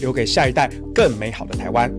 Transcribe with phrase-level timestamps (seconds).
[0.00, 1.92] 留给下一代更美好的台湾。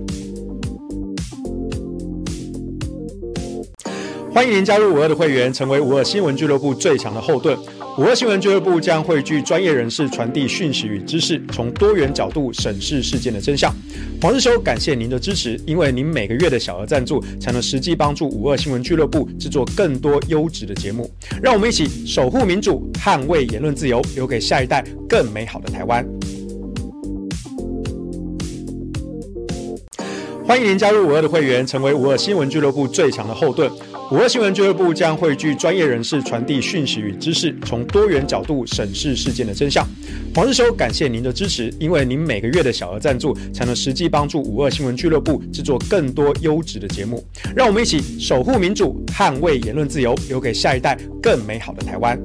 [4.34, 7.58] 欢迎您加入五二的会员，成为五二新闻俱乐部最强的后盾。
[7.98, 13.74] 五二新闻俱乐部将汇聚专业人士传递讯息与知识，从多元角度审视事件的真相。
[14.22, 21.10] 黄日修，感谢您的支持，因为您每个月的小额赞助，才能实际帮助五二新闻俱乐部制作更多优质的节目。
[21.42, 26.08] 让我们一起守护民主，捍卫言论自由，留给下一代更美好的台湾。
[30.48, 33.70] 欢迎您加入五二的会员，成为五二新闻俱乐部最强的后盾。
[34.10, 39.86] 五二新闻俱乐部将汇聚专业人士传递讯息与知识，从多元角度审视事件的真相。
[40.34, 47.22] 黄日修，感谢您的支持，因为您每个月的小额赞助，才能实际帮助五二新闻俱乐部制作更多优质的节目。
[47.54, 52.18] 让我们一起守护民主，捍卫言论自由，留给下一代更美好的台湾。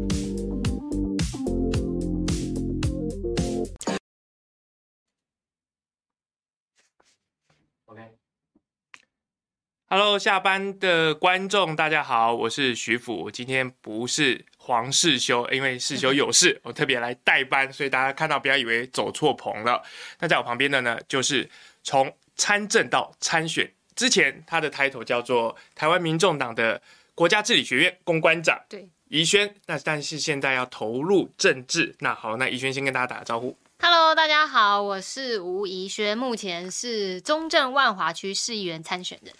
[9.94, 13.30] Hello，下班的观众，大家好，我是徐辅。
[13.30, 19.82] 今天不是黄世修，因为世修有事， 我特别来代班，所以大家看到不要以为走错棚了。
[20.18, 21.46] 那在我旁边的呢，就是
[21.82, 26.80] 从参政到参选之前，他的 title 叫做台湾民众党的
[27.14, 29.54] 国家治理学院公关长，对，宜轩。
[29.66, 33.54] 那但是现在要投入政治，那好，那宜轩先跟大家打个招呼。
[33.80, 39.34] Hello，大家好，我是吴宜轩，目前是中正万华区市议员参选人。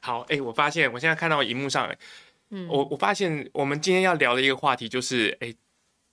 [0.00, 1.88] 好，哎、欸，我发现我现在看到荧幕上，
[2.50, 5.56] 嗯，我我发现我们今天要聊的一个话题就是，哎、欸，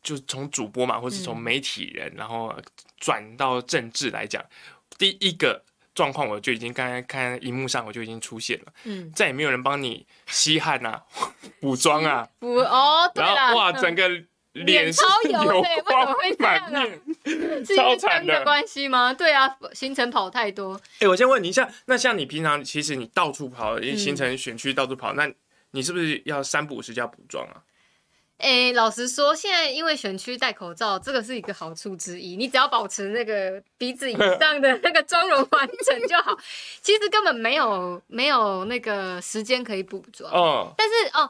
[0.01, 2.53] 就是从主播嘛，或是从媒体人，嗯、然后
[2.97, 4.43] 转到政治来讲，
[4.97, 5.63] 第一个
[5.95, 11.03] 状况我就已经刚才看荧幕上我就已经出现了，嗯，再也没有人帮你吸汗啊，
[11.59, 14.23] 补妆啊，补哦，对然后哇，整个。
[14.65, 16.81] 脸超油，对，为什么会这样呢？
[17.65, 19.13] 是因为灯的关系吗？
[19.13, 20.75] 对啊，行程跑太多。
[20.75, 25.31] 哎、欸，我先问你一下，那像你平常其实你到处跑，行程选区到处跑，嗯、那
[25.71, 27.61] 你是不是要三不五时就要补妆啊？
[28.37, 32.37] 哎、欸，老实说，现在因为选区戴口罩，这个是一个好处之一。
[32.37, 36.37] 你只要保持那个鼻子以 上的那个妆容完整就好。
[36.81, 40.31] 其实根本没有没有那个时间可以补妆。
[40.31, 41.29] 哦，但是哦。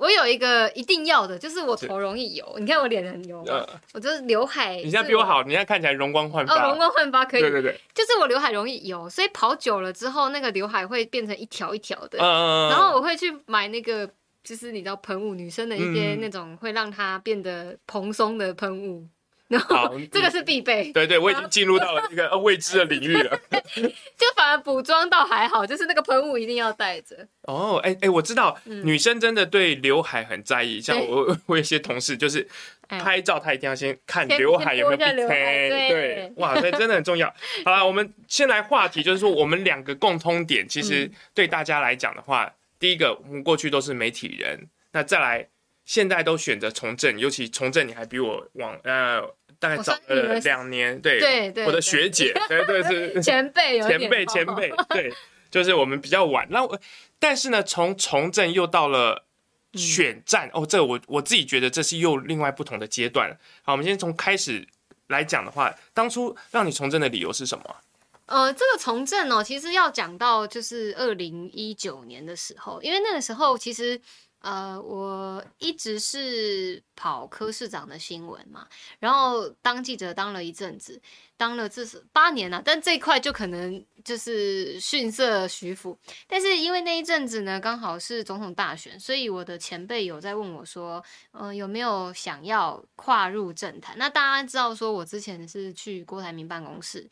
[0.00, 2.56] 我有一个一定要的，就是我头容易油。
[2.58, 4.76] 你看我脸很油，呃、我就是刘海。
[4.76, 6.54] 你现在比我好，你现在看起来容光焕发。
[6.54, 7.42] 哦，容光焕发可以。
[7.42, 12.18] 对对对，就是我刘海容易油，所以跑久了之后，那个刘海会变成一条一条的。
[12.18, 14.08] 嗯、然后我会去买那个，
[14.42, 19.06] 就是你知道喷雾，女生的一些那种会让它变得蓬松的喷雾。
[19.50, 20.92] 然后好 这个是必备。
[20.92, 23.36] 对对，我已经进入到了一个未知的领域了。
[23.74, 27.26] 就反而补妆倒还好，就是那个喷雾一定要带着。
[27.42, 30.80] 哦，哎哎，我知道，嗯、女生真的对刘海很在意。
[30.80, 32.46] 像我，我有些同事就是
[32.88, 35.68] 拍照，她一定要先看刘海有没有变黑。
[35.68, 37.28] 对，对，哇，这真的很重要。
[37.64, 45.48] 好了，我们先来话题，就是说我们两个共通点，其实对大家来讲的话，嗯、第一个，我们过去都是媒体人，那再来，
[45.84, 49.22] 现在都选择从政，尤其从政，你还比我往呃。
[49.60, 55.12] 大概早了两年，对，对对，我的学姐，对对是前辈，前辈前辈，对，
[55.50, 56.48] 就是我们比较晚。
[56.50, 56.80] 那我，
[57.18, 59.26] 但是呢，从从政又到了
[59.74, 63.38] 选战，哦，这个我我自己觉得这是又另外不同的阶段。
[63.62, 64.66] 好，我们先从开始
[65.08, 67.76] 来讲的话，当初让你从政的理由是什么？
[68.24, 74.00] 呃，这个从政哦，其实要讲到就是二零一九年的时候，因为那个时候其实。
[74.40, 78.66] 呃，我一直是跑科市长的新闻嘛，
[78.98, 80.98] 然后当记者当了一阵子，
[81.36, 85.98] 当了至少八年了，但这一块就可能就是逊色徐福。
[86.26, 93.94] 但是因为那一阵子呢，刚好是总统大选，所以我的前辈有在问我说，呃，有没有想要跨入政坛？
[93.98, 97.06] 那大家知道说我之前是去郭台铭办公室，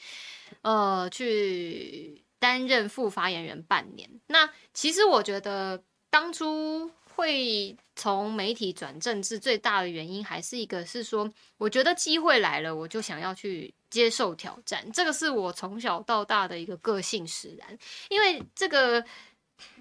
[0.62, 4.08] 呃，去担任副发言人半年。
[4.28, 6.90] 那其实我觉得当初。
[7.18, 14.88] 会从媒体转政治最大的原因，还是一个是说，我觉得机会来了，我就想要去接受挑战。
[14.92, 17.76] 这个是我从小到大的一个个性使然。
[18.08, 19.04] 因为这个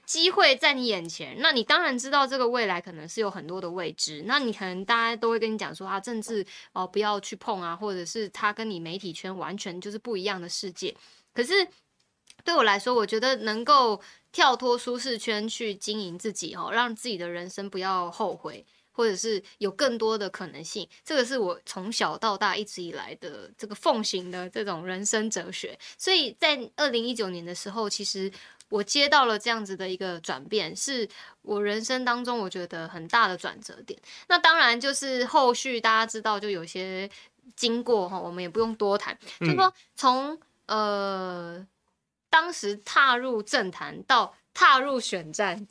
[0.04, 4.24] 机会在你眼前，那你当然知道这个未来可能是有很多的未知。
[4.26, 10.96] 那你可能大家都会跟你讲说啊，政治哦不要去碰啊，或者是他跟你媒体圈完全就是不一样的世界。
[11.36, 11.54] 可是
[12.48, 14.02] 对我来说，我觉得能够。
[14.30, 20.88] 跳脱舒适圈去经营自己哦，让自己的人生不要后悔，或者是有更多的可能性。
[21.04, 25.80] 这个是我从小到大一直以来的这个奉行的这种人生哲学。
[25.98, 28.32] 所以在二零一九年的时候，其实
[28.70, 31.08] 我接到了这样子的一个转变，是
[31.42, 34.00] 我人生当中我觉得很大的转折点。
[34.28, 37.10] 那当然就是后续大家知道，就有些
[37.56, 39.18] 经过哈，我们也不用多谈。
[39.40, 41.66] 就说从呃，
[42.30, 45.68] 当时踏入政坛到踏入选战，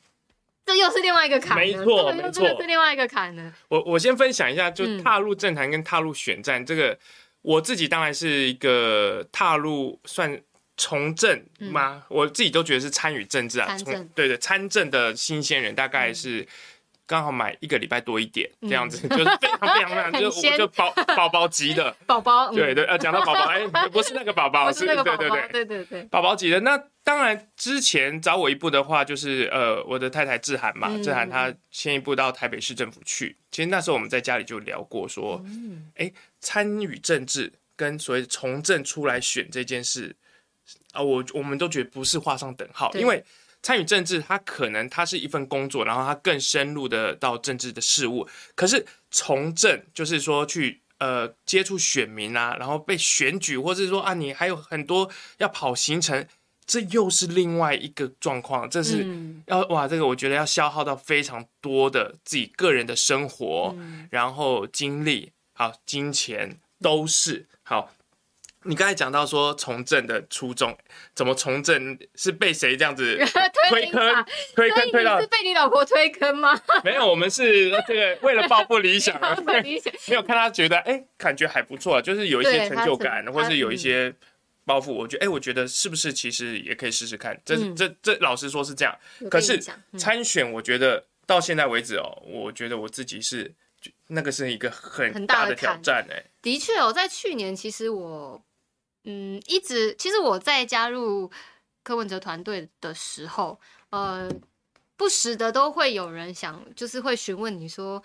[0.65, 1.57] 这又是另外一个坎。
[1.57, 3.55] 没错，没错，这个是另外一个坎呢。
[3.69, 6.99] 我我先分享一下，就踏入政坛跟踏入选战，嗯、这个
[7.43, 10.41] 我自己当然是一个踏入算
[10.77, 12.03] 从政吗？
[12.03, 16.47] 嗯、我自己都觉得是参与政治啊，参政对对，参政的新鲜人大概是。
[17.07, 26.59] 嗯刚好买一个礼拜多一点，这样子、嗯、 就是非常非常非常， 就我就宝宝宝级的 宝宝，对对呃，讲到宝宝，哎，不是那个宝宝，是那个对对对对对对，宝宝级的。
[26.59, 33.37] 那当然之前找我一步的话，就是呃，我的太太志涵嘛，志涵她先一步到台北市政府去。
[33.53, 35.41] 其实那时候我们在家里就聊过，说，
[35.95, 40.17] 哎、嗯，参与政治跟所谓从政出来选这件事
[40.91, 43.25] 啊，我我们都觉得不是画上等号，因为。
[43.67, 48.25] 参与政治，它可能它是一份工作，然后它更深入的到政治的事务。
[48.55, 56.25] 可是从政就是说去呃接触选民啊，然后被选举，或者是说啊你还有很多要跑行程，
[56.65, 58.71] 这又是另外一个状况。
[58.71, 59.05] 这是
[59.47, 67.91] 要、嗯、哇，这个我觉得要消耗到非常多的自己个人的生活，嗯、然后精力好金钱都是好。
[68.67, 70.77] 你刚才讲到说从政的初衷，
[71.15, 73.17] 怎么从政是被谁这样子
[73.71, 74.25] 推坑？
[74.55, 76.61] 推坑推到是被你老婆推坑吗？
[76.85, 79.15] 没有，我们是这个为了抱负理想，
[79.63, 84.13] 理想没有看他觉得哎、欸，感觉还不错，就是有一些成就感，或是有一些
[84.65, 84.93] 抱负。
[84.93, 87.41] 我觉得哎、欸，我觉得是不是其实也可以试试看？
[87.45, 88.97] 这、嗯、这这老实说是这样。
[89.31, 89.63] 可是
[89.97, 93.55] 参选，我觉得到现在为止哦，我觉得我自己是
[94.09, 96.25] 那个是一个很大的挑战哎。
[96.43, 98.43] 的确哦，在去年其实我。
[99.09, 101.31] 嗯，一直其实我在加入
[101.85, 103.59] 柯文哲团队的时候，
[103.91, 104.29] 呃，
[104.97, 108.03] 不时的都会有人想，就是会询问你说，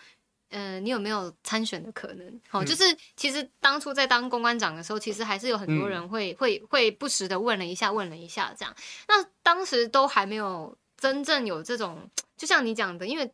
[0.50, 2.39] 呃，你有没有参选的可能？
[2.48, 2.83] 好、嗯，就是
[3.15, 8.75] 其实当初在当公关长的时候，其实还是有很多人会、嗯、会会不时的问了一下，问了一下这样。
[9.07, 12.07] 那当时都还没有真正有这种，
[12.38, 13.33] 就像你讲的，因为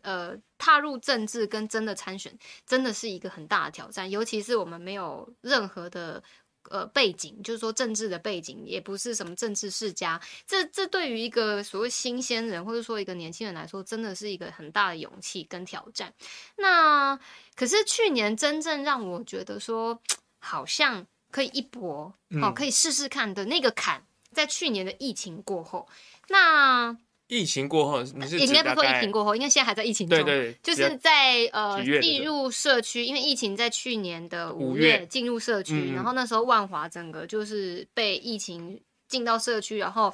[0.00, 2.34] 呃，踏入政治跟真的参选，
[2.66, 6.22] 真的是一个很大的挑战，尤其是我们没有任何的。
[6.70, 10.20] 呃，背景就是说政治的背景，也不是什么政治世家。
[10.46, 16.12] 这这对于一个所谓新鲜人，或者说一个年轻人来说，真的是一个很大的勇气跟挑战。
[16.56, 17.18] 那
[17.54, 20.00] 可是去年真正让我觉得说
[20.38, 25.88] 好像可以一搏，好、嗯、可以试试看的那个坎，在去年的疫情过后，
[26.28, 26.96] 那。
[27.26, 30.22] 疫情过后，你是应该不说疫情过后，应该现在还在疫情中。
[30.22, 38.78] 对对，就是在呃进入社区，因为疫情在去年的五月进入社区，然后那时候万华整个就是被疫情
[39.08, 40.12] 进到社区，然后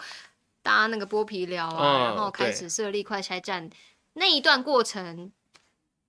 [0.63, 3.69] 搭那个剥皮寮啊，然后开始设立快拆站
[4.13, 5.33] 那一段过程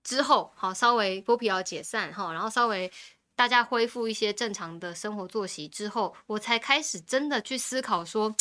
[0.04, 2.88] 之后，好稍微剥皮寮解散哈，然后稍微
[3.34, 8.32] 大家恢复一些正常的生活作息之后，我才开始真的去思考说。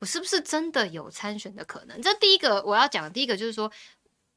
[0.00, 2.00] 我是不是真的有参选的可能？
[2.00, 3.70] 这第一个我要讲的第一个就是说，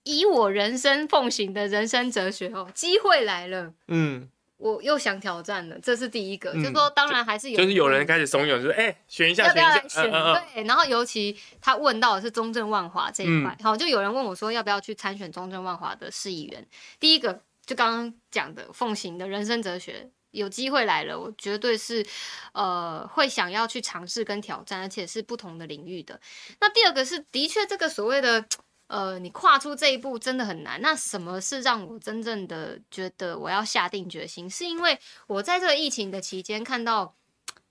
[0.04, 4.28] 以我人生奉行的人生哲学哦，机会来了，嗯，
[4.58, 6.52] 我又想挑战了，这是第一个。
[6.54, 10.12] 嗯、就是说，当然还是有，就是有人开始怂恿，就是哎、欸，选一下，要不要来选？
[10.12, 16.68] 对，然后尤其他问到的是中正万华这一块，好、嗯，就有人问我说要不要去参选中正万华的市议员。
[17.00, 20.10] 第一个就刚刚讲的奉行的人生哲学。
[20.32, 22.06] 有机会来了，我绝对是，
[22.54, 26.20] 呃，会想要去尝试跟挑战，而且是不同的领域的。
[26.60, 28.46] 那第二个是，的确这个所谓的，
[28.88, 30.82] 呃，你跨出这一步真的很难。
[30.82, 34.50] 那什么是让我真正的觉得我要下定决心？
[34.50, 34.98] 是因为
[35.28, 37.14] 我在这个疫情的期间，看到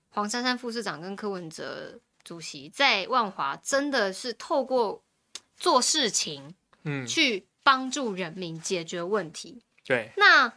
[0.09, 5.03] 黄珊珊副市长跟柯文哲主席在万华真的是透过
[5.57, 6.53] 做事情，
[6.83, 9.63] 嗯，去帮助人民解决问题。
[9.63, 10.53] 嗯、对，那。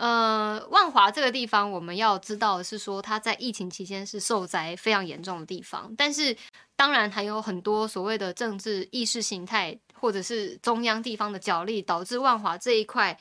[0.00, 5.94] 呃，万华这个地方，我们要知道的是说，它在疫情期间是受灾非常严重的地方。
[5.94, 6.34] 但是，
[6.74, 13.14] 当然还有很多所谓的政治意识形态，或者是中央地方的角力，导致万华这一块，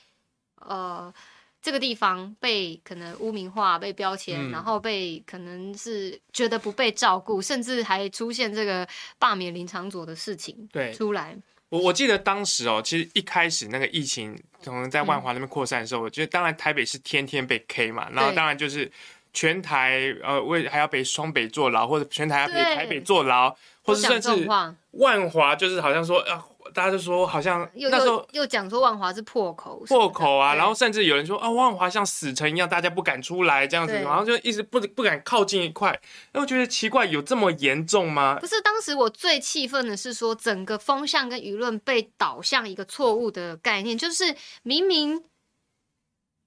[0.61, 1.13] 呃，
[1.61, 11.37] 这个地方被可能污名化、被标签，嗯、然后被可能是觉得不被照顾，甚至还出现这个罢免林长佐的事情出来。
[11.69, 18.91] 我我记得当时哦，其实一开始那个疫情可能在万华那边扩散的时候，嗯、我觉得当然台北是天天被 K 嘛，然后当然就是
[19.33, 24.47] 全台呃为还要被双北坐牢，或者全台要被台北坐牢，或者甚至
[24.91, 26.43] 万华就是好像说啊。
[26.79, 35.99] 大家就说好像那时候又讲说万华是破口，破口啊，然后甚至有人说啊，万华像死城一样，大家不敢出来这样子，然后就一直不不敢靠近一块。
[36.31, 38.37] 那我觉得奇怪，有这么严重吗？
[38.39, 44.33] 不是，当时我最气愤的是说，整个风向跟舆论被导向一个错误的概念，就是
[44.63, 45.21] 明明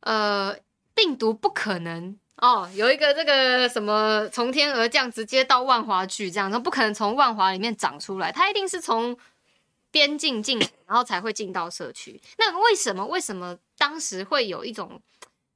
[0.00, 0.56] 呃
[0.94, 9.14] 病毒不可能哦，有一个这个什么从天而降，直接到万华去，这样，那不可能从万华里面长出来，它一定是从
[9.92, 12.20] 边境进，然后才会进到社区。
[12.38, 13.06] 那为什么？
[13.06, 15.00] 为什么当时会有一种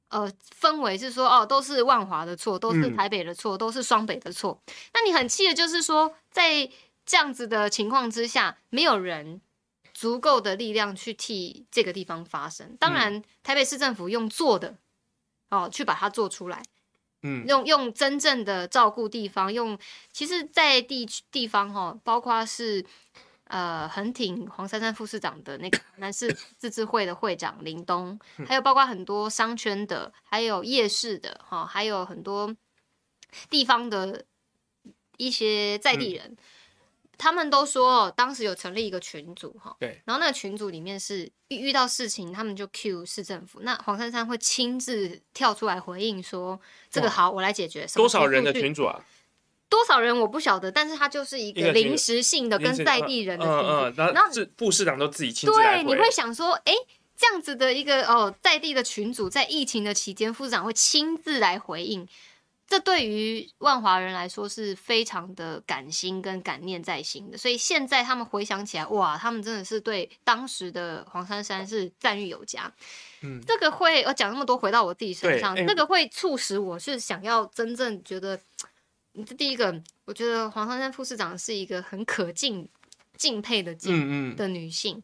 [0.07, 4.61] 呃氛围是说，哦，都是万华的错，都是台北的错，嗯、都是双北的错？
[4.93, 6.69] 那你很气的就是说，在
[7.05, 9.41] 这样子的情况之下，没有人
[9.93, 12.77] 足够的力量去替这个地方发声。
[12.79, 14.77] 当然，台北市政府用做的。
[15.49, 16.61] 哦，去把它做出来，
[17.21, 19.79] 嗯，用用真正的照顾地方，用
[20.11, 22.85] 其实，在地地方哈、哦，包括是
[23.47, 32.55] 呃很挺黄珊珊副市长的那个南市自治会的会长林东， 还有包括很多商圈的，还有夜市的哈、哦，还有很多
[33.49, 34.25] 地方的
[35.17, 36.25] 一些在地人。
[36.31, 36.37] 嗯
[37.19, 46.61] 他们都说，当时有成立一个群组，哈，对，然后那个群组里面是遇遇到事情，他们就 Q 市政府，那黄珊珊会亲自跳出来回应说，
[46.91, 47.87] 这个好，我来解决。
[47.95, 49.03] 多少人的群组啊？
[49.69, 55.81] 多少人我不晓得，但是他就是一个临时性的跟在地人的嗯嗯，然后副市长都自己亲自来。
[55.81, 56.73] 对，你会想说，哎，
[57.17, 62.07] 这样子的一个哦在地的群组，在疫情的期间，副市长会亲自来回应。
[62.69, 72.69] 这对于万华人来说是非常的感心跟感念在心的，所以现在他们回想起来，哇，他们真的是对当时的黄珊珊是赞誉有加。
[73.21, 78.37] 嗯，这个会我讲那么多，回到我自己身上，这个会促使我是想要真正觉得，
[79.23, 82.67] 这第一个，我觉得黄珊珊副市长是一个很可敬、
[83.15, 85.01] 敬佩的敬嗯嗯的女性。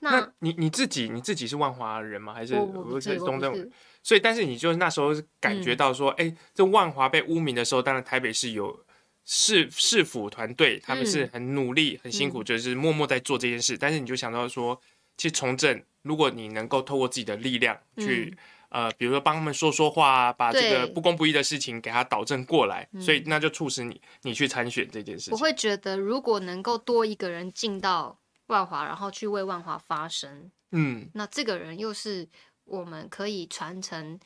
[0.00, 2.34] 那，那你你自己你自己是万华人吗？
[2.34, 3.70] 还是我不是东正？
[4.02, 8.84] 所以，但是你就那时候感觉到说，哎、嗯，这万华被污名的时候，当然台北市有
[9.24, 13.74] 市市府团队，他们是很努力、很辛苦，就是默默在做这件事。
[13.74, 14.80] 嗯、但是你就想到说，
[15.16, 18.38] 其实从政，如果你能够透过自己的力量去，嗯、
[18.70, 25.32] 呃，比如说帮他们说说话啊，把这个不公不义的事情给他导正过来，所以那就促使你你去参选这件事情。
[25.32, 32.28] 我会觉得，如果能够多一个人进到万华，然后去为万华发声，嗯，那这个人又是。
[32.68, 34.18] 我们可以传承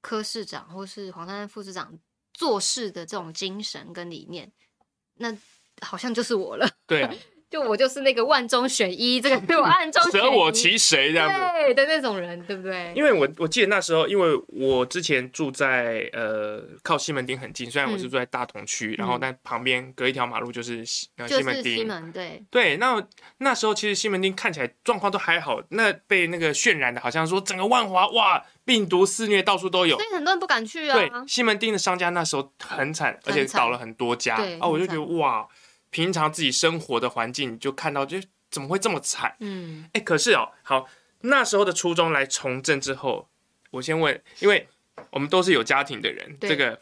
[0.00, 1.98] 柯市长或是黄珊珊副市长
[2.32, 4.52] 做事的这种精神跟理念，
[5.14, 5.36] 那
[5.80, 6.64] 好像就是我了。
[6.86, 7.12] 对啊。
[7.52, 12.90] 就我就是那个万中选一，这个 对我暗中舍我其谁这样子，对的那种人，对不对？
[12.96, 22.76] 因为我我记得那时候，因为我之前住在呃靠西门町很近，虽然我是住在大同区，嗯、然后但旁边隔一条马路就是西西门町，就是西门对对。
[22.78, 23.06] 那
[23.38, 30.96] 那时候其实西门町看起来状况都还好，那被那个渲染的好像说整个万华哇病毒肆虐到处都有，所以很多人不敢去啊。
[30.96, 35.46] 对，西门町的商家那时候很惨，而且倒了很多家啊，我就觉得哇。
[35.92, 38.18] 平常自己生活的环境，就看到就
[38.50, 39.36] 怎么会这么惨？
[39.40, 40.88] 嗯，哎、欸，可是哦，好，
[41.20, 43.28] 那时候的初衷来从政之后，
[43.70, 44.66] 我先问，因为
[45.10, 46.80] 我们都是有家庭的人，这个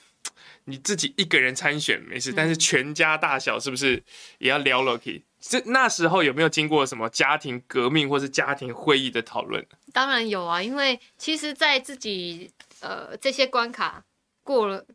[0.66, 4.00] 你自己一个人参选没事，嗯、但是全家大小是不是
[4.38, 4.96] 也要聊了？
[4.96, 5.24] 可以？
[5.40, 9.66] 这那时候有没有经过什么家庭革命或是家庭会议的讨论？
[9.92, 12.48] 当然有啊，因为其实，在自己
[12.80, 14.04] 呃这些关卡
[14.44, 14.86] 过了。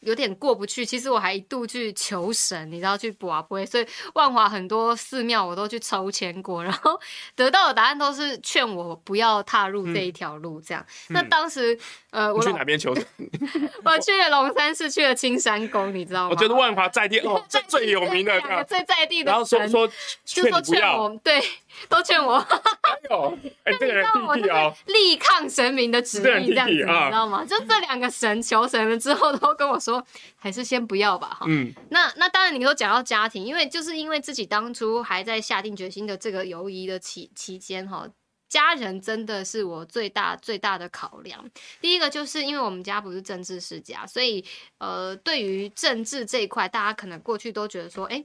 [0.00, 6.98] 有点过不去，其实我还一度去求神，你知道去卜卜，所以万华很多寺庙我都去抽签过，然后
[7.36, 10.60] 得到的答案都是劝我不要踏入这一条路。
[10.60, 11.78] 这样，嗯、那当时
[12.10, 13.04] 呃，我去哪边求神？
[13.84, 16.30] 我去了龙山寺，去了青山宫，你知道吗？
[16.30, 19.86] 我觉得万华在地哦， 最最有名的最在地的，然后说说
[20.24, 21.40] 劝你不要，对。
[21.88, 22.34] 都劝我，
[22.82, 27.44] 哎呦， 哎，这个人弟弟啊，力抗神明的旨意，这样子，你知道吗？
[27.44, 30.04] 就这两个神求神了之后，都跟我说，
[30.36, 31.46] 还是先不要吧，哈。
[31.48, 38.06] 嗯，那那当然，你都讲到家庭，因为就是因为自己当初还在下定决心的这个犹疑的期期间，哈，
[38.48, 41.44] 家人真的是我最大最大的考量。
[41.80, 44.44] 第一个就是因为我们家不是政治世家，所以
[44.78, 48.24] 呃，对于政治这一块，大家可能过去都觉得说，哎。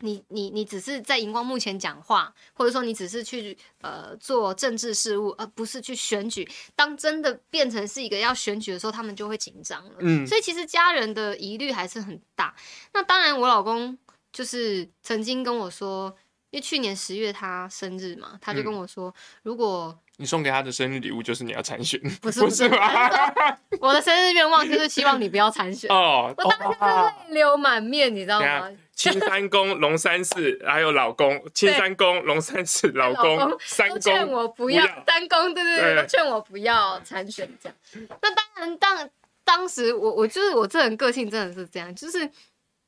[0.00, 6.48] 你你你只是在荧光幕前讲话，或者说你只是去呃做政治事务，而不是去选举。
[6.76, 9.94] 当真的变成是一个要选举的时候，他们就会紧张了。
[10.00, 12.54] 嗯，所以其实家人的疑虑还是很大。
[12.92, 13.98] 那当然，我老公
[14.32, 16.14] 就是曾经跟我说，
[16.50, 23.58] 因为去年十月他生日嘛，他就跟我说，嗯、如果你送给他的生日礼物就是你要参选，不是不是吧？
[23.80, 25.90] 我的生日愿望就是希望你不要参选。
[25.90, 28.68] 哦，我当时是泪流满面，你知道吗？
[28.98, 31.40] 青山宫、龙山寺，还有老公。
[31.54, 38.08] 青山宫、龙山寺、老公，三公劝我不要，三公对对对，都劝我不要参选这样。
[38.20, 39.08] 那当然，当
[39.44, 42.28] 当时我我就是我这人个性真的是这样，就是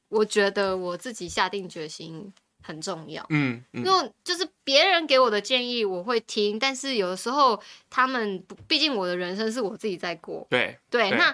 [0.08, 3.24] 我觉得我自己下定决心很重要。
[3.28, 10.44] 嗯，因为就是别人给我的建议我会听，但是有的时候他们毕竟我的人生是我自己在过。
[10.50, 11.32] 对对，那。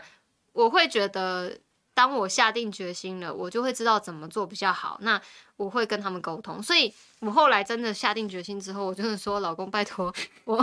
[0.52, 1.54] 我会觉得，
[1.96, 4.98] 当我下定决心了，我就会知道怎么做比较好。
[5.00, 5.18] 那
[5.56, 10.62] 我会跟他们沟通，所以我后来真的下定决心之后，我就是说，老公，拜托我，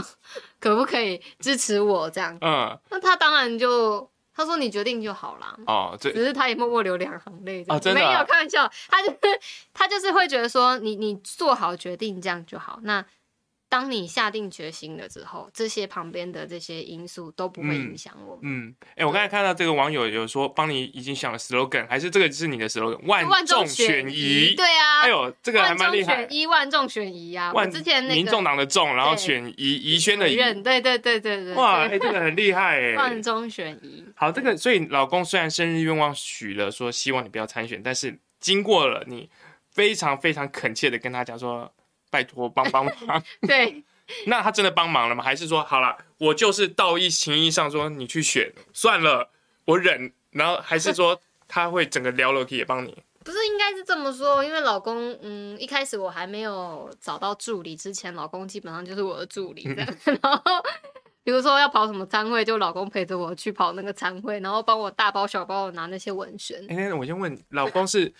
[0.59, 2.37] 可不可以支持我这样？
[2.41, 4.07] 嗯，那他当然就。
[4.35, 7.63] 他说：“你决定就好啦。”哦，只是他也默默流两行泪。
[7.67, 8.09] 哦，真的、啊？
[8.09, 9.17] 没有开玩笑，他就是
[9.73, 12.79] 他就是会觉得说你，你你做好决定这样就好。
[12.83, 13.03] 那。
[13.73, 18.41] 当你下定决心了之后，这些旁边的这些因素都不会影响我们。
[18.43, 23.03] 嗯，哎、嗯欸，我刚才看到这个网友有说，帮你已经想了 slogan，还是这个是你的 slogan？
[23.07, 24.53] 万众选一。
[24.53, 25.01] 对啊。
[25.01, 26.13] 哎呦，这个还蛮厉害。
[26.13, 27.51] 万众选一，万众选一啊！
[27.51, 30.35] 万之前那个民众党的众，然后选宜宜轩的宜。
[30.35, 31.55] 对对对对对。
[31.55, 32.93] 哇，哎、欸，这个很厉害哎。
[32.93, 34.05] 万众选一。
[34.15, 39.31] 好，这个所以老公虽然生日愿望许了，说希望你不要参选，但是经过了你
[39.71, 41.73] 非常非常恳切的跟他讲说，
[42.13, 43.23] 拜托帮帮忙。
[43.47, 43.83] 对。
[44.27, 45.23] 那他真的帮忙了吗？
[45.23, 49.29] 还是说好了，我就是道义情义上说你去选算了，
[49.65, 50.11] 我忍。
[50.31, 53.01] 然后还是说他会整个聊楼梯也帮你？
[53.23, 59.87] 不是，应该是这么说，因为老公，嗯，一开始我还没有找到助理之前，老公基本上就是我的助理这样。
[60.21, 60.41] 然后
[61.23, 66.61] 比如说要跑什么餐会，就老公陪着我去跑那个餐会，然后帮我大包小包的拿那些文宣。
[66.69, 68.13] 哎、欸，我先问，老公是？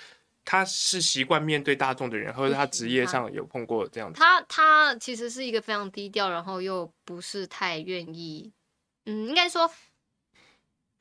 [0.46, 4.20] 他是习惯面对大众的人，或者他职业上有碰过这样子？
[4.20, 8.52] 他他其实是一个非常低调，然后又不是太愿意，
[9.06, 9.70] 嗯，应该说。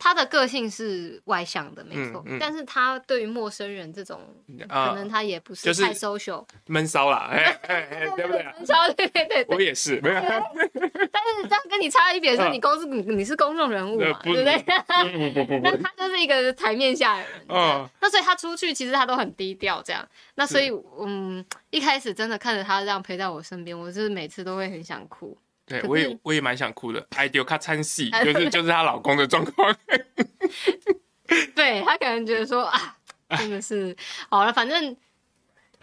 [0.03, 4.21] 他的个性是外向的，没错、嗯嗯，但是他对于陌生人这种、
[4.69, 8.43] 呃，可能他也不是太 social，闷骚啦，哎 哎哎，对不对？
[8.43, 10.21] 闷骚，对对对，我也是， 没有。
[10.21, 14.65] 但是这样跟你差一点是，你公司你你是公众人物嘛，对不对？
[15.63, 20.05] 那他就是一个台面下的人，嗯，那所以他出去其实他都很低调，这样。
[20.35, 20.69] 那所以
[20.99, 25.39] 嗯，一开始真的看着他这样陪在我身边，我就是每次都会很想哭。
[25.81, 27.07] 对，我也我也蛮想哭的。
[27.17, 29.75] 爱丢卡参戏，就是就是她老公的状况。
[31.55, 32.99] 对，她可能觉得说啊，
[33.39, 33.97] 真的是
[34.29, 34.95] 好了，反正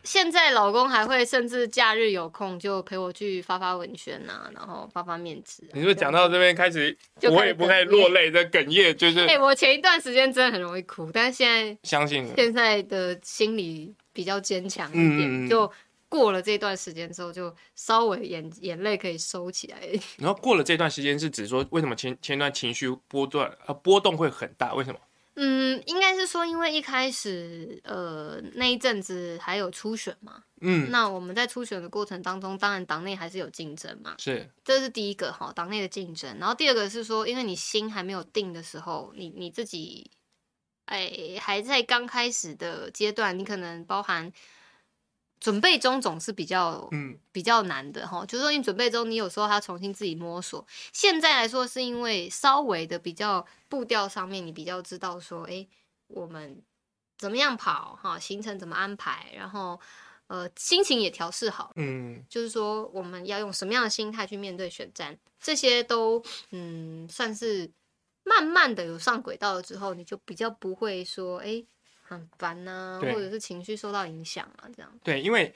[0.03, 5.67] 现在老公还会甚至假日有空就陪我去发发文宣啊，然后发发面子。
[5.73, 6.95] 你说讲到这边开始，
[7.31, 9.21] 我也不会落泪的哽咽，就是。
[9.21, 15.71] 哎、欸，我前一段时间真的很容易哭，但是现在相信现在的心理比较坚强一点，嗯、就。
[16.09, 19.79] 过了这段时间之后，就稍微眼眼泪可以收起来。
[20.17, 24.73] 然后过了这段时间，是指说为什么前前段情绪波段呃波动会很大？
[24.73, 24.99] 为什么？
[25.35, 30.43] 嗯，应该是说因为一开始呃那一阵子还有初选嘛。
[30.61, 30.89] 嗯。
[30.89, 34.15] 那我们在初选的过程当中，当然党内还是有竞争嘛。
[34.17, 34.49] 是。
[34.65, 36.37] 这是第一个哈，党内的竞争。
[36.39, 40.09] 然后第二个是说，因为你心还没有定的时候，你你自己
[40.85, 44.33] 哎还在刚开始的阶段，你可能包含。
[45.39, 50.65] 准备中总是比较嗯比较难的哈，就是说你准备中，你有时候他重新自己摸索。
[50.91, 55.69] 现在来说是因为稍微的比较步调上面，你比较知道说，哎、欸，
[56.07, 56.61] 我们
[57.17, 59.79] 怎么样跑哈，行程怎么安排，然后
[60.27, 66.21] 呃心情也调试好，嗯，就是说我们要用什么样的心态去面对选战，这些都
[66.51, 67.71] 嗯算是
[68.23, 71.45] 慢慢的有上轨道了之后，你就比较不会说哎。
[71.45, 71.67] 欸
[72.09, 74.91] 很烦呐、啊，或者是情绪受到影响啊，这样。
[75.03, 75.53] 对，因为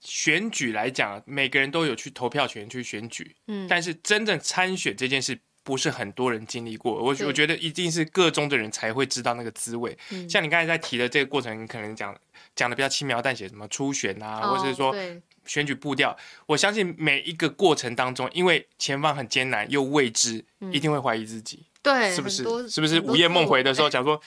[0.00, 6.92] 选举来讲，每个人都有去投票权去选举，嗯，但是真正参选这件事，不是很多人经历过。
[6.92, 9.96] 我我觉得一定是各中的人才会知道那个滋味。
[10.10, 12.18] 嗯、像你刚才在提的这个过程，你可能讲
[12.56, 14.92] 讲的比较轻描淡写，什么初选啊，哦、或者是说
[15.46, 21.64] 选举步调，我相信每一个过程当中，因为前方很艰难又未知，嗯、一定会怀疑自己。
[21.82, 22.44] 对，是不是？
[22.68, 24.20] 是不是午夜梦回的时候讲说，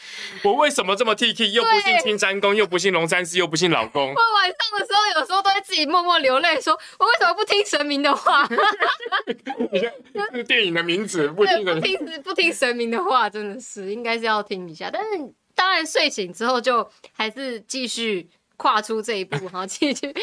[0.44, 4.10] 我为什么这么 T K，又不信青山公，又不信龙山寺，又不信老公？
[4.10, 8.46] 我晚上的时候，有时候都会自己默默流泪，说我为什么不听神明的话？
[9.72, 14.90] 你看，这是电影的名字，不听不听不听神明的话，真的是应该是要听一下。
[14.92, 20.14] 但是当然睡醒之后，就还是继续跨出这一步，然后继续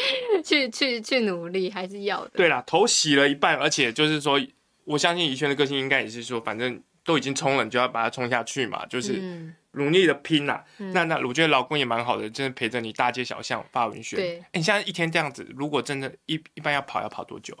[0.45, 2.31] 去去去努力，还是要的。
[2.35, 4.39] 对啦，头洗了一半，而且就是说，
[4.85, 6.79] 我相信宜轩的个性应该也是说，反正。
[7.03, 10.93] 都已经冲了，你就要把它冲下去嘛，就是努力的拼呐、啊嗯。
[10.93, 14.17] 那那我觉得老公也蛮好的，真的陪着你大街小巷发文宣。
[14.17, 17.57] 对，欸、你现在一天这样子，如果真的一一般要跑，要跑多久？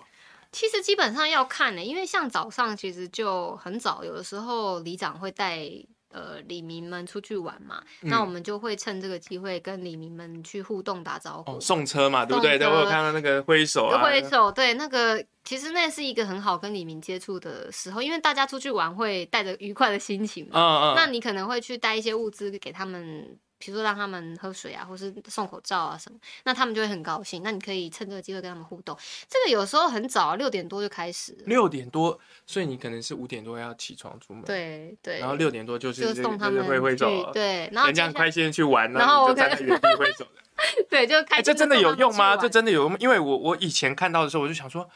[0.51, 5.67] 其实基本上要看呢、欸，因为像早上其实就很早，有的时候里长会带。
[6.13, 12.57] 呃，李明们出去玩嘛、嗯，那我们就会趁这个机会跟李明们去互动、打招呼、哦、送车嘛，对不对？
[12.57, 20.51] 对，我有看到那个挥手啊，挥手，对，那个其实那是一个很好跟李明接触的时候，因为大家出去玩会带着愉快的心情嘛。
[20.53, 20.95] 嗯嗯。
[20.95, 23.37] 那你可能会去带一些物资给他们。
[23.63, 27.41] 比如说让他们喝水啊，或是送口罩啊什么，那他们就会很高兴。
[27.43, 28.97] 那你可以趁这个机会跟他们互动。
[29.29, 31.33] 这个有时候很早，六点多就开始。
[31.45, 34.43] 六点多，所以你可能是五点多要起床出门。
[34.43, 35.19] 对对。
[35.19, 37.31] 然后六点多就是就送他们会走。
[37.31, 40.41] 对，然后人家很开心去玩，然后就站在原地会走的。
[40.89, 41.41] 对，就开。
[41.41, 42.35] 这真的有用吗？
[42.35, 42.97] 这真的有用？
[42.99, 44.89] 因为我我以前看到的时候，我就想说，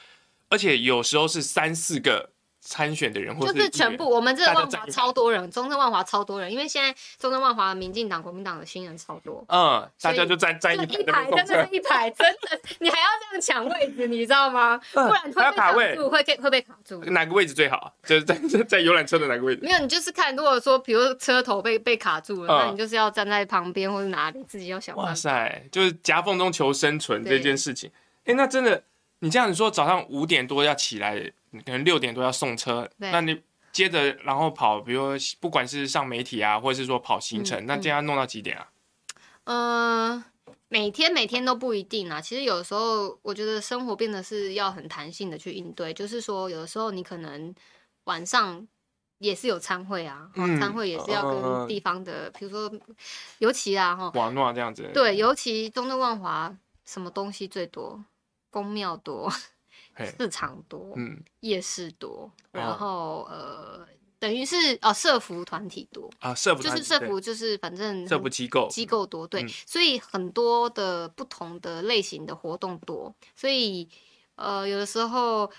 [0.49, 2.31] 而且有时候是三四个。
[2.69, 14.77] 参选的人，或就是全部，我们这个万华超多人，中正万华超多人，因为现在中正万华民进党、国民党的新人超多，嗯，大家就站站一排，真的是一排，真的，你还要这样抢位置，你知道吗？
[14.91, 17.01] 不然会被卡住，会会被卡住。
[17.05, 17.93] 哪个位置最好？
[18.03, 19.61] 就是在在游览车的哪个位置？
[19.63, 25.11] 没有，你就是看，如果说，比如车头被被卡住了，那你就是要站在旁边或者哪里，自己要想办法。
[25.11, 27.89] 哇塞，就是夹缝中求生存这件事情。
[28.25, 28.83] 哎，那真的，
[29.19, 31.31] 你这样子说，早上五点多要起来。
[31.65, 33.41] 可能六点多要送车，那你
[33.71, 38.69] 接着然后跑，比如说不管是上媒体啊，或者是说跑行程，嗯、那这样弄到几点啊？
[39.43, 40.25] 嗯、呃，
[40.67, 42.19] 每天每天都不一定啊。
[42.19, 47.53] 其实有时候我觉得生活变得是要很弹性的去应对，就是说有的时候你可能
[48.05, 48.67] 晚上
[49.19, 52.79] 也是有餐会啊，嗯、餐会也是要跟地方的，比、呃、如说
[53.37, 58.03] 尤其啊哈，瓦诺这样子，对，尤其中正万华什么东西最多，
[58.49, 59.31] 宫庙多。
[60.05, 63.87] 市场多，嗯，夜市多，然后呃，
[64.19, 66.09] 等于是哦，社服团体多。
[66.19, 68.67] 啊，社服就是社服，就是反正社服机构。
[68.69, 73.87] 机构多，对，所以很多的不同的类型的活动多，所以
[74.35, 75.51] 呃，有的时候。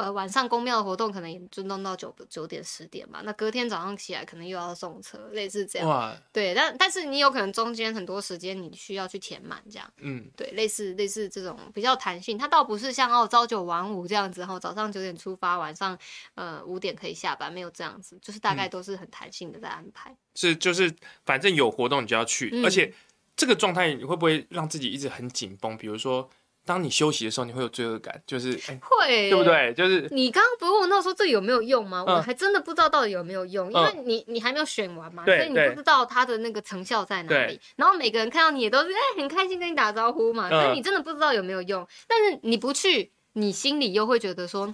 [0.00, 3.20] 呃，晚上公庙的活动可能也就弄到九九点十点吧。
[3.24, 5.86] 那隔天早上起来可能又要送车，类似这样。
[5.86, 9.92] 哇，对，但但是你有可能中间很多时间你需要去填满，这样。
[9.98, 15.98] 嗯，对，类似类似这种比较弹性，它倒不是像哦朝九晚五这样子，然后早上九点出发，晚上
[16.34, 20.10] 呃五点可以下班，没有这样子，就是大概都是很弹性的在安排。
[20.10, 20.90] 嗯、是，就是
[21.26, 22.92] 反正有活动你就要去，嗯、而且
[23.36, 25.76] 这个状态你会不会让自己一直很紧绷？
[25.76, 26.30] 比如说。
[26.66, 29.72] 当你休息的时候，你会有罪恶感，就是、欸、会，对不对？
[29.74, 32.04] 就是你刚刚不是问我那时候这有没有用吗？
[32.06, 37.58] 嗯、我还真的不知道到底有没有用，因为你你还没有选完嘛，所以你不知道它的那个成效在哪里。
[37.76, 41.84] 然后每个人看到你也都是哎、欸、很开心跟你打招呼嘛，嗯、所以你真的不知道有没有用。
[42.06, 44.72] 但是你不去，你心里又会觉得说，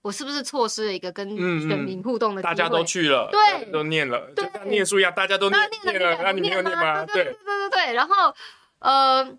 [0.00, 2.54] 我是不是错失了一个跟选民互动的机会？
[2.54, 7.04] 大家都去了，对，都念了，对就像念书一样，大家都念，念了，那你没有念吗？
[7.04, 8.34] 对对对对对，然后
[8.78, 9.36] 呃。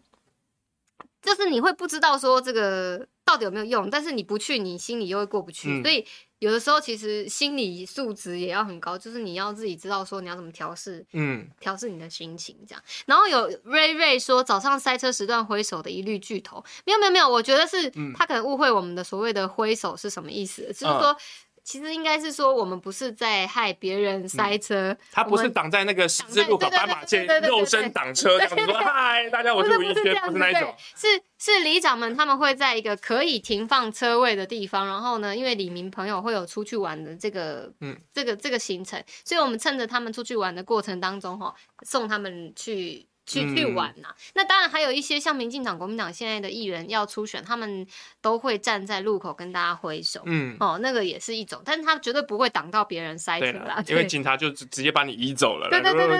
[1.26, 6.06] 就是你会不知道说这个到底有没有用，但是你不去，你心里又会过不去，嗯、所以
[6.40, 12.84] 有的时候其实心理素质也要很高，就是你要自己知道说你要怎么调试，嗯，调试你的心情这样。
[13.08, 21.18] 然后有瑞瑞说早上塞车时段挥手的一律拒投，没有没有没有，我觉得是他可能误会我们的所谓的挥手是什么意思，嗯、就是说。
[21.66, 31.08] 其实应该是说，我们不是在害别人塞车，他不是挡在那个十字路口斑马线肉身挡车这样子说，嗨，大家我是吴怡轩，不是那一种，是
[31.40, 43.08] 是里长们他们会在一个可以停放车位的地方，然后呢，因为李明朋友会有出去玩的这个，嗯，这个这个行程，所以我们趁着他们出去玩的过程当中，哈，送他们去。
[43.26, 47.86] 去去玩呐、那当然还有一些像民进党、国民党现在的议员要出选，他们
[48.22, 56.18] 都会站在路口跟大家挥手，嗯，哦，那个也是一种，但是他绝对不会挡到别人塞车啦，因为警察就直直接把你移走了，对对对对，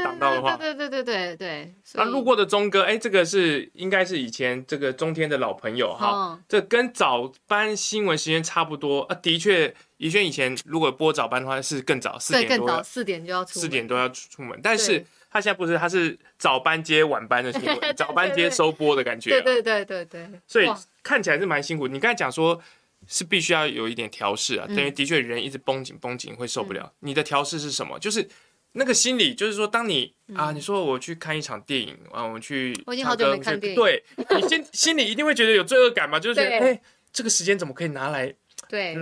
[0.58, 1.76] 对对对对对对。
[1.94, 15.06] 那路过的钟哥，哎、欸，这个是应该是以前这个中天的老朋友哈，哦、这跟早班新闻时间差不多啊，的确，宜轩以前如果播早班的话是更早，四点多，四点就要出，四点多要出门，但是。
[15.36, 19.32] 他现在不是，他是早班接晚班的新闻， 早班接收播的感觉。
[19.32, 20.30] 对对对对对。
[20.48, 20.72] 所以
[21.04, 21.90] 看起来是蛮辛苦。
[21.90, 22.58] 你刚才讲说，
[23.06, 26.90] 是必须要有一点调试啊，等于的确人一直绷紧绷紧会受不了。
[27.02, 28.00] 你的调试是什么？
[28.00, 28.26] 就是
[28.72, 33.76] 那个心理，就是说，当你啊，你说我去看一场电影啊，我去，我已经好久没看电影。
[33.84, 38.34] 对，你心心里一定会觉得有罪恶感嘛，就是觉得哎，这个时间怎么可以拿来？
[38.76, 38.94] 对，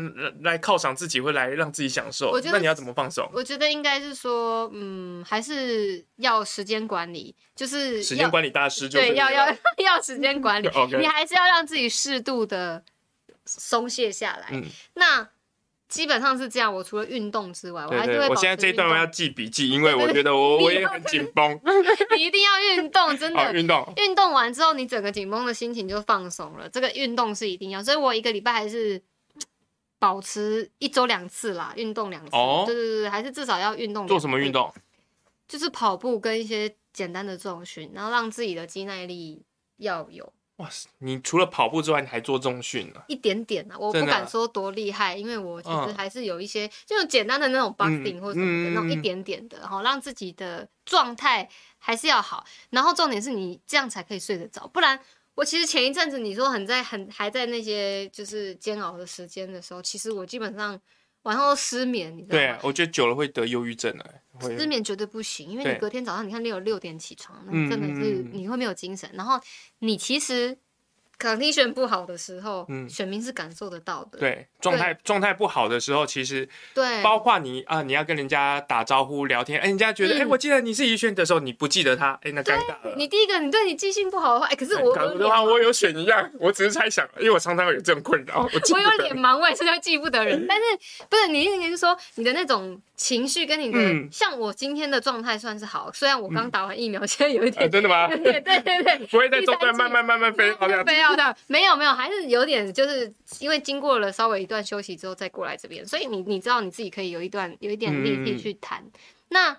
[0.42, 2.30] 来犒赏自己，会来让自己享受。
[2.30, 3.28] 我觉得那你要怎么放松？
[3.34, 9.48] 我觉得应该是说，嗯，还是要时间管理，就是时间管理大师就对，要要
[9.84, 10.70] 要时间管理。
[11.00, 12.84] 你还是要让自己适度的
[13.46, 14.50] 松懈下来。
[14.52, 15.28] 嗯，那
[15.88, 16.72] 基本上是这样。
[16.72, 18.30] 我除了运动之外，我还是会。
[18.30, 21.60] 我现在这一段我要记笔记，因为我觉得我 我也很紧绷。
[22.16, 23.92] 你一定要运动，真的运动。
[23.98, 26.70] 运动完之后，你整个紧绷的心情就放松了。
[26.70, 29.02] 这个运动是一定要，所以我一个礼拜还是。
[30.04, 34.06] 保持一周两次啦，运动两次，哦、对对对，还是至少要运动。
[34.06, 34.70] 做什么运动？
[35.48, 39.46] 就是跑步跟一些简单的重训，然后让自己的肌耐力
[39.78, 40.34] 要有。
[40.58, 40.90] 哇塞！
[40.98, 43.02] 你除了跑步之外，你还做重训呢？
[43.08, 52.46] 一点点啊，我不敢说多厉害，因为我其实还是有一些，就是简单的那种 boxing 或者什么的那种一点点的，好让自己的状态还是要好。
[52.72, 55.00] 然后重点是你这样才可以睡得着，不然
[55.36, 60.80] 我其实前一阵子你说很在很还在那些就是煎熬的时间的时候，其实我基本上。
[61.24, 62.42] 晚上都失眠，你知道吗？
[62.42, 64.22] 对啊，我觉得久了会得忧郁症的。
[64.42, 69.10] 失眠绝对不行，因为你隔天早上，你看你有六点起床，那真的是你会没有精神。
[69.14, 69.40] 然后
[69.80, 70.58] 你其实。
[71.20, 74.20] Condition 不好的时候，嗯，选民是感受得到的。
[74.20, 82.96] 对，状态状态不好的时候，其实对，包括你啊，你要跟人家打招呼聊天，哎，人家觉得哎，我记得你是宜萱的时候，你不记得他，哎，那尴尬了。
[82.98, 88.48] 你第一个，你对你记性不好的话，哎，可是我的话，我有选一样，我只是猜想，因为我常常有这种困扰。
[88.74, 90.46] 我有脸盲，我也是会记不得人。
[90.48, 90.64] 但是
[91.10, 93.80] 不是你意思是说你的那种情绪跟你的，
[94.12, 98.08] 像我今天的状态算是好，虽然我刚打完疫苗，现在有一点真的吗？
[98.08, 101.00] 对对对，不会在中段慢慢慢慢飞，好像飞
[101.48, 101.94] 没有没有。
[101.94, 108.82] 还是有点，就是因为经过了稍微一段休息之后再过来这边，所以你你知道你自己可以有一段有一点力气去谈。
[108.84, 108.92] 嗯、
[109.30, 109.58] 那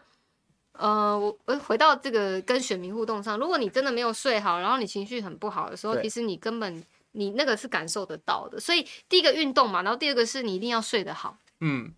[0.72, 8.58] 呃，我我回到这个跟选民互动上，如果你真的没有睡好，然后你情绪很不好的时候，其实你根本你那个是感受得到的。
[8.60, 11.36] 所以第一个运动嘛，然后第二个是你一定要睡得好。
[11.60, 11.92] 嗯，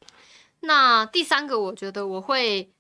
[0.61, 2.71] 那第三个我觉得我会。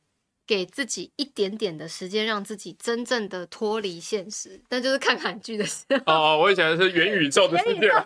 [0.47, 5.97] 给自己一点点的时间，让自己真正的脱离现实，那就是看韩剧的时候。
[6.07, 7.89] 哦，我以前是元宇宙的世界。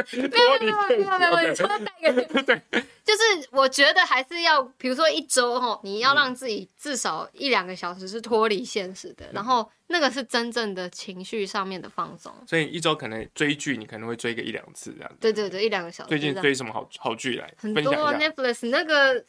[0.30, 1.62] 脱离现实。
[2.42, 2.62] 对，
[3.04, 12.32] 就是我觉得还是要，比如说一周哈，你要让自己至少一两个小时是脱离现实的，嗯、然后那个是真正的情绪上面的放松。
[12.46, 15.16] 所以一周可能追剧，你可能会追个一两次这样子。
[15.20, 16.08] 对对对，一两个小时。
[16.08, 17.52] 最近追什么好好剧来？
[17.58, 17.84] 很多
[18.14, 19.24] Netflix 那个。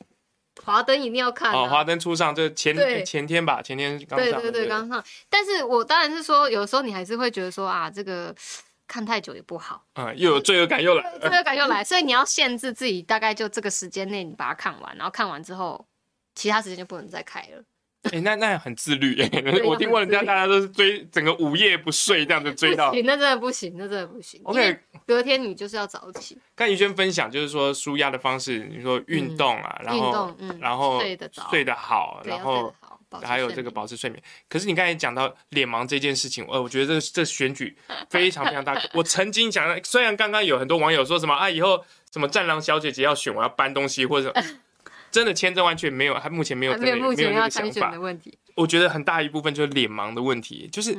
[0.64, 1.68] 华灯一定要看哦！
[1.70, 4.42] 华灯初上，就前对前天吧，前天刚上。
[4.42, 5.04] 对对对，刚上。
[5.30, 8.36] 但是我当然是说，有时候你还是会觉得说啊，这个
[8.88, 9.84] 看太久也不好。
[9.94, 15.88] 嗯，又有罪恶感又来， 罪恶感又来，所以你要限制自己，大概就这个时间内你把它看完，然后看完之后，
[16.36, 17.64] 其他时间就不能再开了。
[18.04, 19.30] 哎、欸，那那很自律哎！
[19.64, 24.42] 我听过人家大家都是追整个午夜不睡这样子追到，那真的不行，那真的不行。
[24.44, 26.36] OK，隔天你就是要早起。
[26.56, 32.74] 跟怡萱分享就是说舒压的方式，你说运动啊，嗯、然后动嗯，然后睡得早，睡得好，然后
[33.22, 34.20] 还有这个保持睡眠。
[34.50, 37.78] 可是你刚才讲到脸盲这件事情，呃，我觉得这这选举
[38.10, 38.82] 非常非常大。
[38.94, 44.34] 我曾经想，虽然刚刚有很多网友说什么啊，以后什么战狼小姐姐要选，我要搬东西或者。
[45.12, 48.38] 真的千真万确没有，还目前没有，没有目前要参选的问题。
[48.56, 50.98] 我觉得很大一部分就是脸盲的问题，就是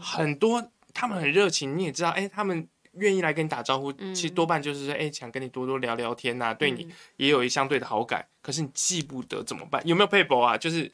[0.00, 8.26] 很多他们很热情，你也知道，哎，他们愿意来跟你打招呼，其实多半就是说，哎，想跟你多多聊聊天呐，对你也有一相对的好感。
[8.40, 9.80] 可是你记不得怎么办？
[9.86, 10.58] 有没有配博啊？
[10.58, 10.90] 就是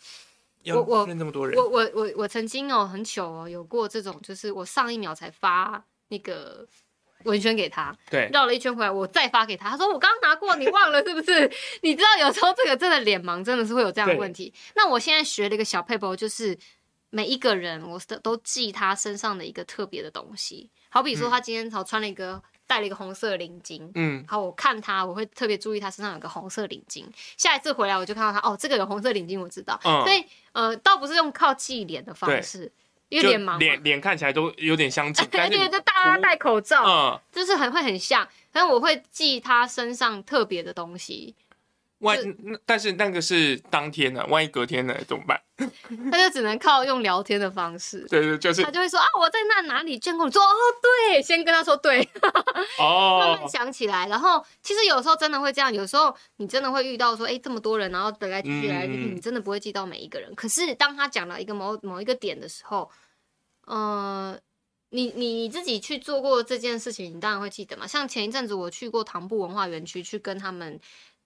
[0.63, 1.59] 要认这么多人。
[1.59, 6.67] 我我我我曾经哦，很糗哦，有过这种，就是我上一秒才发那个。
[7.25, 9.71] 文宣给他，对，绕了一圈回来，我再发给他。
[9.71, 11.51] 他说我刚刚拿过，你忘了是不是？
[11.83, 14.53] 你知道有时候这个真的脸盲真的是会有这样的问题。
[14.75, 16.57] 那我现在学了一个小撇步，就是
[17.11, 20.71] 每一个人我都记他身上的一个特别的东西。
[20.91, 27.05] 好比说他今天好穿了一个戴了一个红色领巾，嗯，好，我看他我会特别注意他身上有个红色领巾。
[27.37, 29.79] 下一次回来我就看到他，哦，这个有红色领巾，我知道。
[29.85, 32.73] 嗯、所以呃，倒不是用靠记脸的方式。
[33.09, 38.27] 因为脸盲，脸脸看起来都有点相近，而且就大家戴口罩，嗯，就是很会很像。
[38.53, 41.35] 但是我会记他身上特别的东西。
[42.01, 42.19] 万，
[42.65, 45.41] 但是那个是当天的，万一隔天呢怎么办？
[46.13, 48.07] 他就只能靠用聊天的方式。
[48.09, 50.31] 对对，就是他就会说啊，我在那哪里见过你？
[50.31, 52.09] 说哦，对，先跟他说对。
[52.79, 54.07] 哦，慢慢想起来。
[54.07, 60.33] 然后其实有时候真的会这样，有时候你真的会遇到说，哎，这么多人，然后来来去去来来去去，你真的不会记到每一个人。
[60.37, 62.89] 可是当他讲到一个某某一个点的时候，
[63.67, 64.39] 呃，
[64.91, 67.85] 你你你自己去做过这件事情，你当然会记得嘛。
[67.85, 70.79] 像前一阵子我去过唐布文化园区，去跟他们。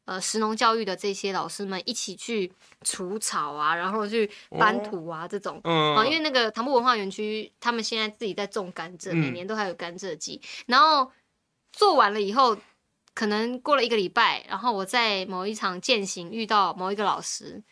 [0.05, 10.41] 呃，石农教育的这些老师们一起去除草啊，然后去搬土啊，哦、这种，嗯，啊，因为那个唐布文化园区，他们现在自己在种甘蔗，每年都还有甘蔗季。
[10.43, 11.13] 嗯、然后
[11.73, 12.57] 做完了以后，
[13.15, 17.63] 可能过了一个礼拜，然后我在某一场践行遇到某一个老师，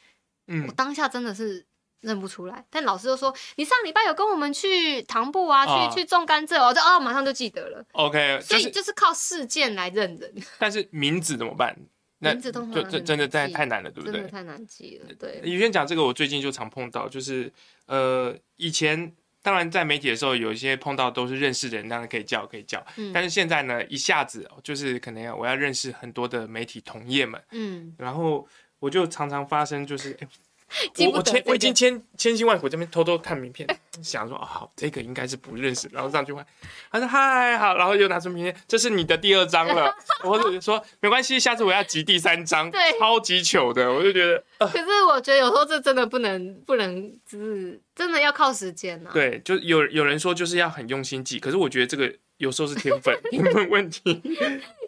[0.46, 1.66] 嗯，我当下真的是
[2.00, 7.84] 认不出来，但老师就说：“你上礼拜有跟我们去唐布啊，哦、去去种甘蔗。”哦就哦，马上就记得了。
[7.92, 10.32] OK，所以就是靠事件来认人。
[10.60, 11.76] 但是名字怎么办？
[12.22, 12.50] 那就
[12.84, 14.12] 真真的太太难了，对不对？
[14.12, 15.14] 真的太难记了。
[15.18, 17.50] 对，宇轩讲这个，我最近就常碰到，就是
[17.86, 19.10] 呃，以前
[19.42, 22.84] 当然在媒体的时候，有一些碰到都是认识的人，当然可以叫可以叫。
[22.96, 23.10] 嗯。
[23.12, 27.94] 但是现在呢，一下子就是可能要我要认识很多的媒体同业们，嗯。
[27.96, 28.46] 然后
[28.78, 30.28] 我就常常发生，就是哎，
[31.06, 33.68] 我我千我已经千千辛万苦这边偷偷看名片，
[34.02, 36.46] 想说啊，好，这个应该是不认识，然后上去换，
[36.90, 39.92] 他说嗨好，然后又拿出名片，这是你的第二张了，
[40.24, 44.42] 我就说没关系，下次我要集第三张，对，超级糗的，我就觉得。
[44.58, 49.12] 呃、可是我觉得有时候这真的不能不能，就是真的要靠时间呢、啊。
[49.12, 54.22] 对，就有有人说就是要很用心记，可是我觉得这个有时候是天分天分问题，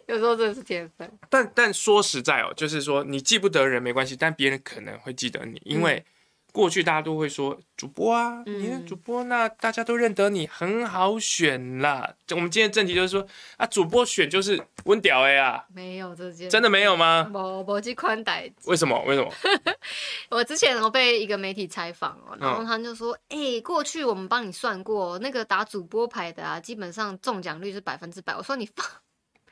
[0.07, 1.11] 有时候真的是天分。
[1.29, 6.05] 但但说实在哦，就是说你记不得人没关系，但别人可能会记得你，因为。
[6.53, 12.13] 过去大家都会说主播啊，你是主播，那大家都认得你，很好选啦。
[12.29, 13.25] 我们今天正题就是说
[13.57, 17.27] 啊，主播选就是温屌哎啊，没有这件，真的没有吗？
[17.33, 18.47] 我我记宽带。
[18.65, 19.03] 为什么？
[19.07, 19.33] 为什么？
[20.29, 28.35] 我之前我被一个媒体采访哦，然后他就说，哎、过去我们帮你算过，那个打主播牌的啊，基本上中奖率是百分之百。
[28.35, 28.85] 我说你放，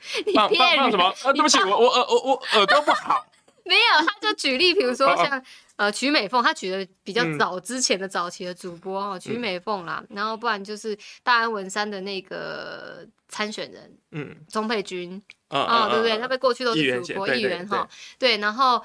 [0.26, 1.04] 你骗人，放什么？
[1.22, 3.26] 啊，对不起，我我耳我我耳朵不好。
[3.64, 5.38] 没有，他就举例，比如说像。
[5.38, 5.42] 哦
[5.76, 16.18] 呃，曲美凤，他举的比较早之前的早期的主播哦，曲、嗯、美凤啦，然后不然就是大安文山的那个参选人，嗯，钟佩君，啊、对不对？
[16.18, 17.88] 他被过去都是主播艺人哈，
[18.18, 18.80] 对，然后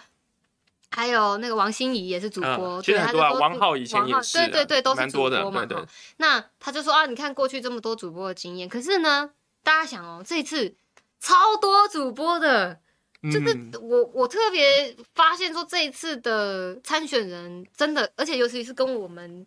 [0.89, 5.84] 还有那个王心怡也是主播，嗯、对，他就说王浩以前也是，对对对，都是主播嘛，对对。
[5.84, 9.30] 对，那他就说啊，你看过去这么多主播的经验，可是呢，
[9.62, 10.73] 大家想哦，这一次
[11.19, 12.80] 超多主播的。
[13.23, 19.45] 就是我，我特别发现说，这一次的参选人真的，而且尤其是跟我们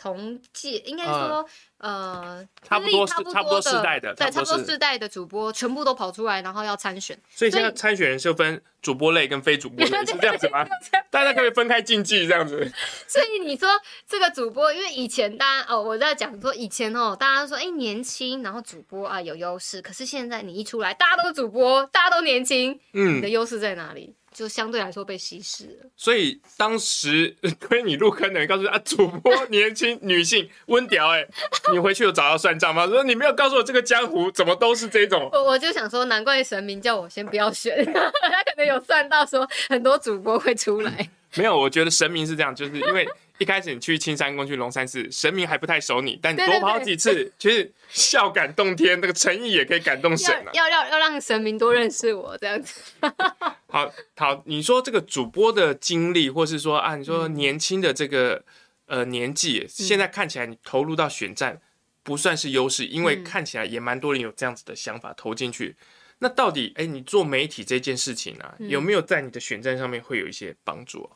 [0.00, 1.46] 同届，应该说。
[1.80, 7.18] 呃，差不多是差不多世代的，对，差不多世代的主播全部都跑出来，然后要参选。
[7.30, 10.62] 所以现在参选人是分主播类跟非主播类，是这样子吗？
[11.08, 12.70] 大家可以分开竞技这样子。
[13.08, 13.66] 所以你说
[14.06, 19.80] 这个主播，因为以前大家哦，我在讲说以前哦，大家说哎、欸、年轻，然后主播啊有优势。
[19.80, 24.14] 可是现在你一出来，大家都是主播，大家都年轻，嗯，你的优势在哪里？
[24.32, 25.90] 就相对来说被稀释了。
[25.96, 31.26] 所以当时推你入坑的人告诉啊，主播年轻女性温屌哎。
[31.72, 32.86] 你回去有找到算账吗？
[32.86, 35.28] 说你没有告诉我这个江湖怎么都是这种。
[35.32, 41.10] 我我就想说，难怪神明叫我先不要选， 他可能有算到说很多主播会出来。
[41.34, 43.06] 没有，我觉得神明是这样，就是因为
[43.40, 50.50] 一开始你去青山宫、去龙山寺，神明还不太熟你，但你多跑几次， 其实笑感动天，那个诚意也可以感动神啊。
[50.52, 52.80] 要要要让神明多认识我这样子。
[53.66, 58.34] 好好，你说这个主播的经历，或是说啊，你说年轻的这个。
[58.34, 58.44] 嗯
[58.90, 61.60] 呃，年纪现在看起来，你投入到选战
[62.02, 65.76] 不算是优势，嗯，因为看起来也蛮多人有这样子的想法投进去。
[66.18, 71.14] 那到底，哎，你做媒体这件事情呢，有没有在你的选战上面会有一些帮助啊？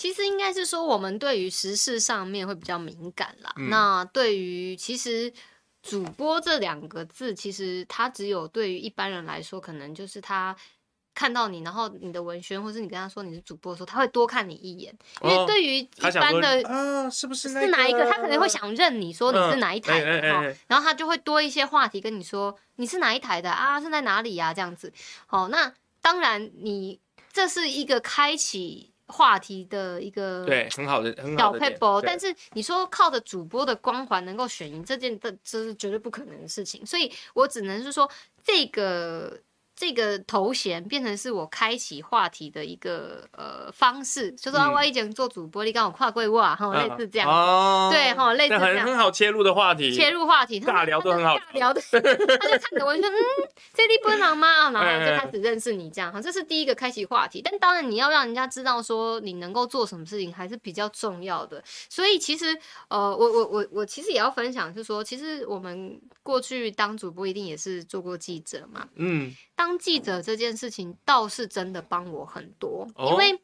[0.00, 3.52] 其实应该是说，我们对于时事上面会比较敏感啦。
[3.58, 5.30] 嗯，那对于其实
[5.82, 10.56] 主播这两个字，其实它只有对于一般人来说，可能就是他。
[11.12, 24.90] 看到你，然后你的文宣，或是你跟他说你是主播的时候，他会多看你一眼，因为对于一般的啊，是不是是哪一个，他可能会想认你说你是哪一台的哈，然后他就会多一些话题跟你说你是哪一台的啊，是在哪里呀这样子。
[25.26, 26.98] 好，那当然你
[27.32, 38.10] 这是一个开启话题的一个对很好的小撇步，但是你说靠着主播的光环能够选赢这件这，这是绝对不可能的事情，所以我只能是说
[38.42, 39.40] 这个。
[39.80, 54.70] 这个头衔变成是我开启话题的一个呃方式，就说、嗯、啊，我以前做主播，你刚好跨过哇，哈，类似这样，哦、对哈，类似这样，很很好切入的话题，切入话题，大聊都很好，大聊的， 他就看着我就说，嗯，这里不能吗？
[54.70, 57.40] 然后就开始认识你这样，哈，这是第一个开启话题。
[57.42, 61.64] 但当然你要让人家知道说你能够做什么事情还是比较重要的。
[61.88, 62.54] 所以其实
[62.88, 69.34] 呃，我我我我其实也要分享，就是说，其实我们过去当主播一定也是做过记者嘛，嗯。
[69.60, 73.38] 当记者这件事情倒是真的帮我很多，因为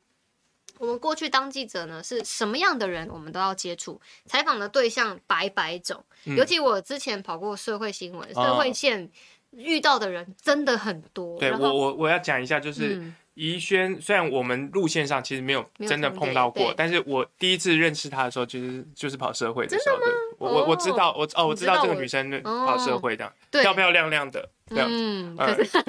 [0.79, 9.11] 我们过去当记者呢，是什么样的人我们都要接触，采访的对象百百种，尤其我之前跑过社会新闻、社会线，
[9.51, 11.39] 遇到的人真的很多。
[11.39, 13.13] 对，我我我要讲一下，就是。
[13.37, 19.79] 宜轩，虽然我们路线上其实没有真的碰到过，但是我第一次认识她的时候，就是就是跑社会的。
[19.79, 20.07] 时候，对，
[20.39, 25.83] 我我我知道，我哦我知道这个女生跑社会的，漂漂亮亮的，嗯，可是 现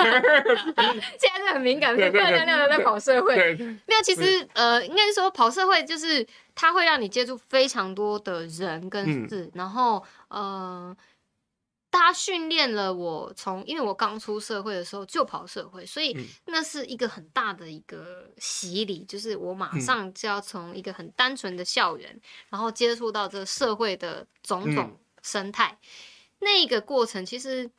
[1.34, 10.96] 在是很敏感，漂漂亮亮的在跑社会，没有，其实呃，应该是说跑社会就是它会让你接触非常多的人跟事，然后呃。
[11.98, 25.78] 他训练了我从，因为我刚出社会的时候就跑社会，所以那是一个很大的一个洗礼，就是我马上就要从一个很单纯的校园，然后接触到这社会的种种生态。
[26.40, 27.70] 那个过程其实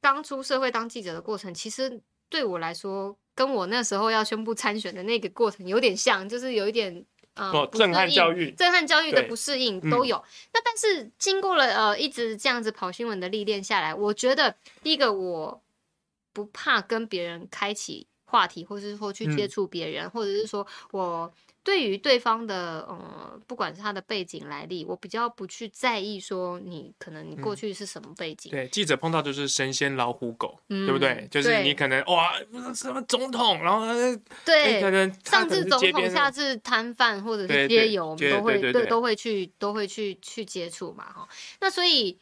[0.00, 7.04] 刚出社会当记者的过程，其实对我来说，跟我那时候要宣布参选的那个过程有点像，就是有一点。
[7.34, 10.22] 呃震撼教育、震撼教育的不适应都有。
[10.52, 15.62] 那但是经过了呃一直这样子跑新闻的历练下来，我觉得第一个我
[16.32, 21.32] 不怕跟别人开启话题，或者是说去接触别人，嗯、或者是说我。
[21.64, 28.50] 对于对方的呃，不管是他的背景来历，我比较不去在意说你可能你过去是什么背景。
[28.50, 31.26] 嗯、对，记者碰到就是神仙老虎狗，嗯、对不对？
[31.30, 32.34] 就是你可能哇，
[32.74, 33.86] 什么总统，然后
[34.44, 41.28] 对，可能上至总统，下至摊贩或者是街友，我们都会都会去都会去去接触嘛哈。
[41.60, 42.18] 那所以。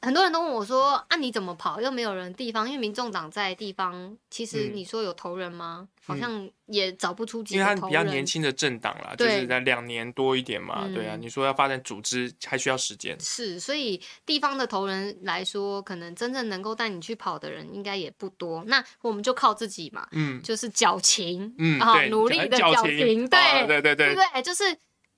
[0.00, 1.80] 很多人都问我说：“啊，你怎么跑？
[1.80, 5.88] 又没有人地方，因为民众党在地方，其实你说有头人吗？
[5.88, 7.76] 嗯、好像也找不出几个头人。
[7.76, 11.16] 因为他比较年轻的政党啦，就是在两年多一点嘛，嗯、对啊。
[11.16, 13.18] 你说要发展组织，还需要时间。
[13.18, 18.62] 是，所以地方的头人来说，可能真正能够带你去跑的人，应该也不多。
[18.68, 24.42] 那我们就靠自己嘛，嗯，就是矫情，嗯， 啊，努力的矫情，对，啊、对对对，对对？
[24.42, 24.62] 就是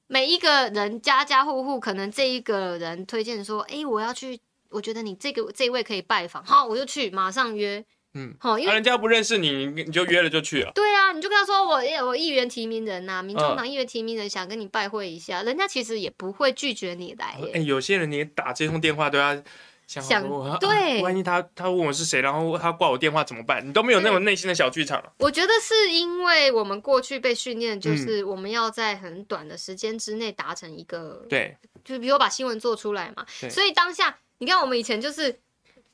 [0.06, 4.40] 每一个人家家户户，可能这一个人推荐说，哎，我要去。
[4.70, 7.84] 我觉得你这个这一位可以拜访，好，我就去，马上约。
[8.14, 10.72] 嗯，好，因为人家不认识你，你就约了就去了。
[10.74, 17.38] 对啊，你就跟他说我我议员提名人呐，民众党议员提名人想跟你拜会一下，人家其实也不会拒绝你来。
[17.54, 19.40] 哎，有些人你打这通电话都要
[19.86, 20.02] 想
[20.58, 23.64] 对，万一他他问我是谁，然后他挂我电话怎么办？
[23.64, 25.00] 你都没有那种内心的小剧场。
[25.18, 34.18] 我觉得是因为我们过去被训练，就是我们要在很短的时间之内达成一个对，就是比如把新闻做出来嘛，所以当下。
[34.40, 35.38] 你看，我们以前就是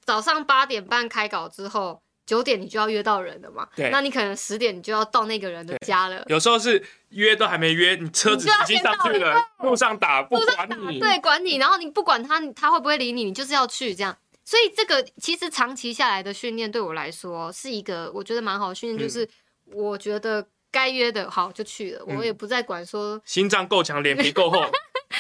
[0.04, 3.68] 早上八点半开稿之后，九点你就要约到人了嘛。
[3.74, 6.24] 对，那你可能十点你就要到那个人的家了。
[6.28, 11.56] 有时候是约都还没约，你车子已经上去了，路上打不管你，对，管你。
[11.56, 14.16] 然后你不管他，他会不会理你，你就是要去这样。
[14.44, 19.28] 所以这个其实长期下来的训练对我来说是一个我觉得蛮好的训练，就是
[19.64, 24.60] 我觉得该约的好就去了，我也不再管说心脏够强，脸皮够厚。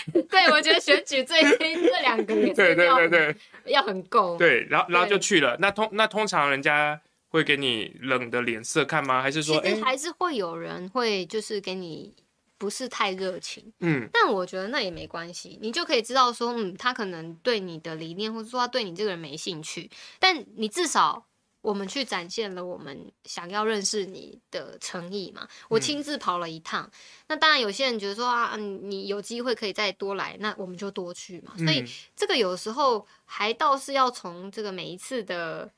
[0.30, 3.36] 对，我觉得选举最 这两个也是对对对对，
[3.66, 4.36] 要很够。
[4.36, 5.56] 对，然后然后就去了。
[5.60, 9.22] 那通那通常人家会给你冷的脸色看吗？
[9.22, 12.14] 还是说，其实，还是会有人会就是给你
[12.58, 13.72] 不是太热情。
[13.80, 21.26] 嗯，但我觉得那也没关系，你就可以知道说，嗯，他可能对你的理念，或者说他对你这个人没兴趣，但你至少。
[21.66, 25.48] 我们去展现了我们想要认识你的诚意嘛？
[25.68, 26.90] 我亲自跑了一趟，嗯、
[27.28, 31.52] 那当然有些人觉得说啊，你有机会可以再多来，那我们就多去嘛。
[31.58, 35.68] 所以这个有时候还倒是要从这个每一次的。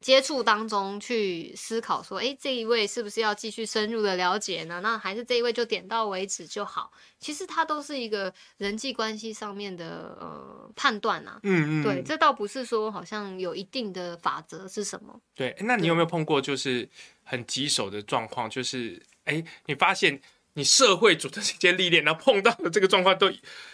[0.00, 4.80] 接触当中去思考说，哎，这一位是不是要继续深入的了解呢？
[4.82, 6.90] 那还是这一位就点到为止就好？
[7.18, 11.38] 其实它都是一个人际关系上面的呃判断啊。
[11.42, 15.20] 嗯嗯，对，这倒不是说好像有一定的法则是什么。
[15.34, 16.88] 对，那你有没有碰过就是
[17.22, 18.48] 很棘手的状况？
[18.48, 20.18] 就是哎，你发现
[20.54, 23.30] 你社会组的这些历练，然后碰到的这个状况都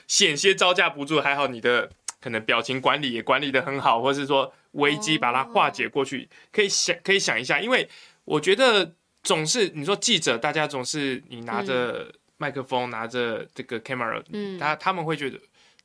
[0.08, 1.92] 险些招架不住，还好你的
[2.26, 4.52] 可能表情管理也管理的很好，或是说。
[4.76, 7.88] 危机把它化解过去，可以想可以想一下，因为
[8.26, 15.40] 我觉得总是你说记者，大家总是你拿着麦克风，嗯、拿着这个 camera，嗯，他他们会觉得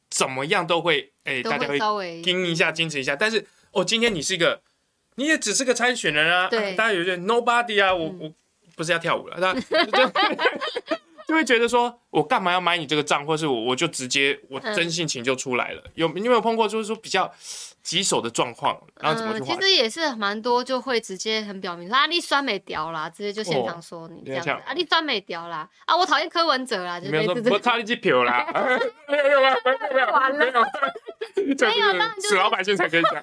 [0.10, 3.16] 怎么样都会，哎、欸，大家会盯一下，矜持一下。
[3.16, 4.62] 但是哦，今天你是一个，
[5.16, 6.74] 你也只是个参选人啊，对。
[6.74, 8.34] 啊，大家有些 nobody 啊，我、嗯、我
[8.76, 9.54] 不是要跳舞了，他
[11.32, 11.32] 就。
[11.32, 15.82] 就会觉得说，我干嘛要买你这个账，或是我我就直接我真性情就出来了。
[15.86, 17.34] 嗯、有你有没有碰过，就是说比较
[17.82, 19.42] 棘手的状况，然后怎么、嗯？
[19.42, 28.46] 其实也是蛮多，就会直接很表明说啊，你酸没屌啦，直接就现场说你这样子、哦、啊，你酸没屌啦啊，我讨厌柯文哲啦，就没有说我差你几票 啦，
[29.08, 30.06] 没有没有没有没有没有，
[31.56, 33.14] 没有，当然就是死老百姓才可以讲。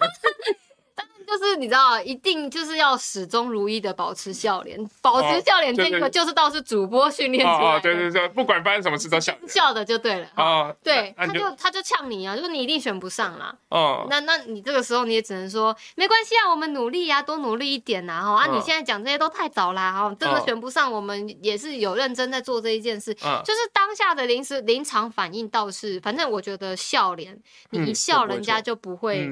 [1.28, 7.76] 就是你知道，一定就是要始终如一的保持笑脸，保持笑脸这个就是倒是主播训练出来的。
[7.76, 10.26] 哦，对对对，不管发生什么事都笑，笑的就对了。
[10.36, 13.54] 哦，对，他就他就呛你啊，就是你一定选不上啦。
[13.68, 27.38] 哦，那那你这个时候你也只能说没关系啊，我们努力呀，多努力一点呐，哈啊，你现在讲这些都太早啦，哈，真的选不上，我们也是有认真在做这一件事，就是当下的临时临场反应倒是，反正我觉得笑脸，
[27.70, 29.28] 你一笑，人家就不会。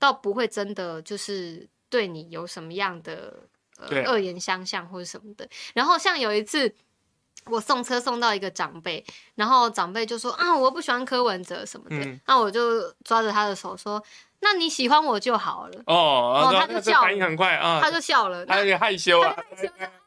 [0.00, 3.44] 倒不会真的就是对你有什么样的
[3.76, 5.48] 呃恶言相向或者什么的。
[5.74, 6.74] 然后像有一次
[7.44, 14.02] 我送车送到一个长辈，然后长辈就说啊，我不喜欢柯文哲什么的，那我就抓着他的手说，
[14.40, 15.82] 那你喜欢我就好了。
[15.86, 19.36] 哦，他就笑，反应很快啊，他就笑了，他有点害羞啊，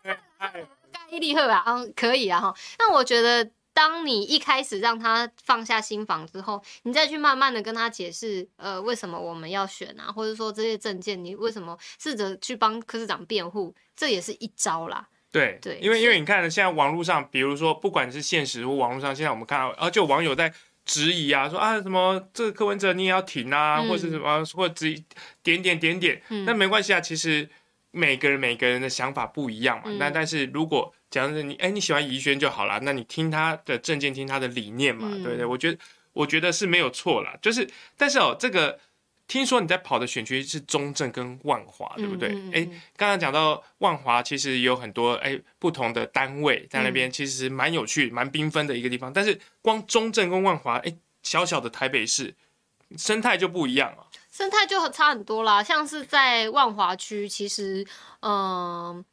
[0.03, 2.55] 盖伊利赫啊，嗯，可以啊哈。
[2.79, 3.49] 那我觉得。
[3.73, 15.07] 当你一开始让他放下心防之后，你再去慢慢的跟他解释，呃，为什么我们要选啊，或者说这些证件，你为什么试着去帮柯市长辩护，这也是一招啦。
[15.31, 20.53] 对对，因为因为你看，现在网络上，比如说不管是现实或网络上，现在我们看到，啊，就网友在
[20.85, 25.03] 质疑啊，说啊什么这个柯文哲你也要停啊，嗯、或者什么或者质疑
[25.41, 27.49] 点点点点，那、嗯、没关系啊，其实
[27.93, 29.89] 每个人每个人的想法不一样嘛。
[29.97, 35.45] 那、嗯、但是如果假如你哎你喜欢宜轩就好了，那你听他的证件，听他的理念嘛，嗯、对不对？
[35.45, 35.77] 我觉得
[36.11, 37.65] 我觉得是没有错啦，就是
[37.95, 38.77] 但是哦这个。
[39.25, 42.29] 听说你在跑的选区是中正跟万华，对不对？
[42.51, 49.11] 哎、嗯，刚刚讲到万华，其实有很多哎不同的单位在那边，其实蛮有趣、蛮缤纷的一个地方。
[49.11, 52.35] 但是光中正跟万华，哎，小小的台北市
[52.97, 54.02] 生态就不一样了，
[54.33, 55.61] 生态就差很多啦。
[55.61, 57.85] 像是在万华区，其实
[58.21, 58.31] 嗯。
[58.31, 59.05] 呃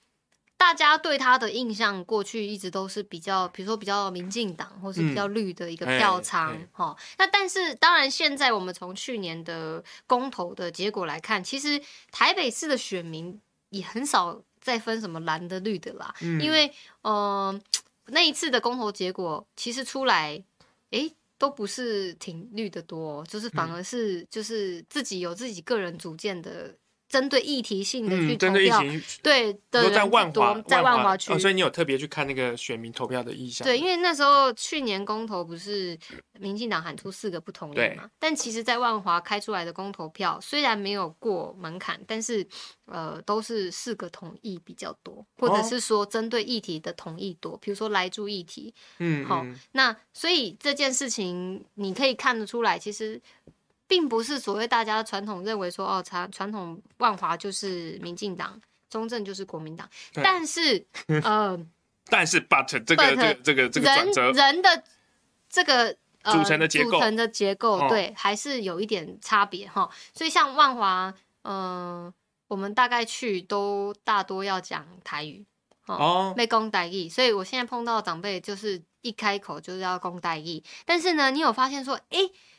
[0.61, 6.97] 大家对他的印象，过去一直都是比较，比如说比较民进党，或是比较绿的一个票仓，哈、嗯。
[7.17, 11.81] 那但是当然，现在我们从去年的公投的结果来看，其实
[12.13, 13.41] 台北市的选民
[13.71, 17.61] 也很少再分什么蓝的绿的啦，嗯、因为，嗯、呃，
[18.09, 20.45] 那一次的公投结果其实出来，
[21.41, 26.77] 都不是挺绿的多，就是反而是就是自己有自己个人主见的。
[27.11, 33.67] 针对议题性的去投票，嗯、对的在万华，在万华区、哦，所以你有特别去看那个选民投票的意向。
[33.67, 35.99] 对，因为那时候去年公投不是
[36.39, 42.47] 民进党喊出四个不同意嘛，但其实，在万华开出来的公投票虽然没有过门槛，但是
[42.87, 53.21] 呃，都是四个同意比较多，或者是说针对议题的同意多，比如说来住议题，嗯，好，那所以这件事情你可以看得出来，其实。
[53.91, 58.57] 并不是所谓大家传统认为说哦，传传统万华就是民进党，
[58.89, 60.87] 中正就是国民党，但是
[61.25, 61.59] 呃，
[62.05, 64.85] 但是 but 这个这个这个这个转折，人人的
[65.49, 69.91] 这个、呃、组成的结构，组成的结构对、哦，还是有一点差别哈。
[70.15, 71.13] 所以像万华，
[71.43, 72.15] 嗯、呃，
[72.47, 75.45] 我们大概去都大多要讲台语
[75.87, 82.19] 哦，没讲台语，所以我现在碰到长辈就是一开口就是要讲台语，但是呢，你有发现说，哎，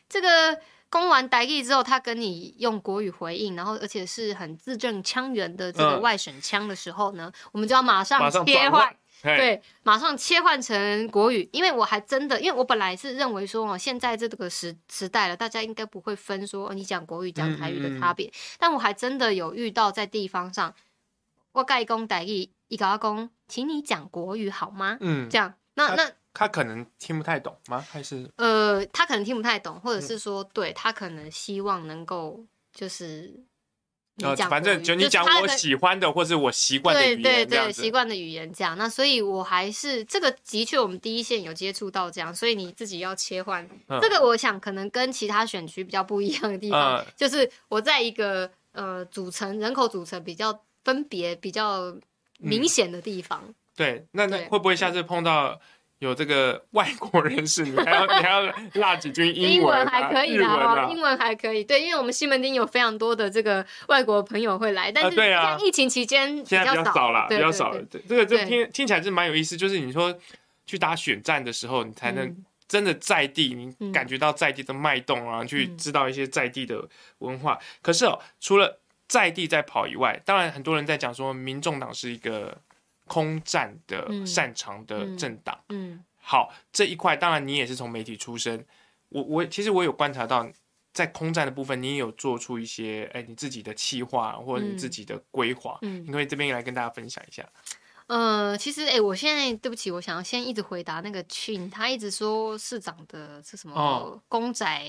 [0.10, 0.60] 这个。
[0.92, 11.50] 攻完台语之后，他跟你用国语回应，然后而且是很字正腔圆的这个外省腔的时候呢，嗯、我们就要马上切换，对，马上切换成国语。
[11.54, 18.58] 因为我还真的，因为我本来是认为说哦，现在这个时时代了，大家应该不会分说你讲国语讲台语的差别、嗯嗯。
[18.60, 20.76] 但我还真的有遇到在地方上，
[21.54, 24.98] 我盖公台语，一个阿公，请你讲国语好吗？
[25.00, 26.12] 嗯，这样，那那。
[26.34, 27.86] 他可能听不太懂吗？
[27.90, 33.34] 还是呃，他可能听不太懂，或者是说，对他可能希望能够就是
[34.24, 38.78] 呃，反正就你讲我喜欢的，或是我习惯的语言，对对对，习惯的语言这样。
[38.78, 44.00] 那所以我还是这个的确，我们第一线有接触到这样，所以你自己要切换、嗯。
[44.02, 51.94] 这个我想可能跟其他选区比较不一样的地方，嗯、就是我在一个呃组成人口组成比较分别比较
[52.38, 53.44] 明显的地方。
[53.46, 55.60] 嗯、对，那那会不会下次碰到？
[56.02, 58.42] 有这个外国人士，你还要你还要
[58.74, 61.64] 落几句英文、啊、英文还可以啦、啊，英文还可以。
[61.64, 67.80] 对，因为我们西门町有非常多的这个外国朋友会来，但是像疫情期间比较少了，比较少了。
[67.84, 70.12] 对，这个这听听起来是蛮有意思，就是你说
[70.66, 72.36] 去打选战的时候，你才能
[72.68, 76.84] 真的在地，你感觉到在地的脉动啊、嗯，去知道一些在地的
[77.20, 77.54] 文化。
[77.54, 82.58] 嗯、可是哦，除了在地在跑以外，当然很多人在讲说，民众党是一个。
[83.12, 88.66] 空战的擅长的政党，嗯，嗯，好，这一块当然你也是从媒体出身，
[89.10, 90.50] 我我其实我有观察到，
[90.94, 97.46] 在空战的部分，你也有做出一些哎、欸、你自己的企划或者你自己的规划，嗯，你可以这边来跟大家分享一下。
[98.08, 104.88] 呃，其实哎、欸，我现在对不起，我想要先一直回答那个群，他一直说市长的是什么公宅。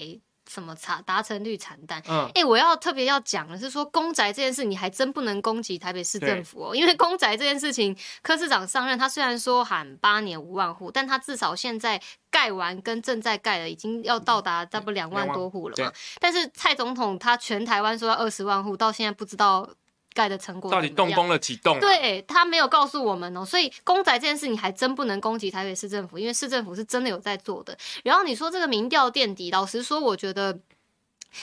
[0.52, 2.02] 哦什么查达成率惨淡？
[2.06, 12.00] 嗯，哎、欸，我要特别要讲的是说，公宅这件事，你还真不能攻击台北市政府哦，因为公宅这件事情，柯市长上任，他虽然说喊八年五万户，但他至少现在
[12.30, 15.90] 盖完跟正在盖的已经要到达差不多两万多户了嘛。
[16.20, 19.68] 但是蔡总统他全台湾说要二十万户，到现在不知道。
[20.14, 21.78] 盖的成果到底动工了几栋？
[21.80, 27.76] 对，他没有告诉我们哦，所以公宅这件事你还真不能攻击台北市政府，因为市政府是真的有在做的。
[28.04, 30.58] 然后你说这个民调垫底，老实说，我觉得。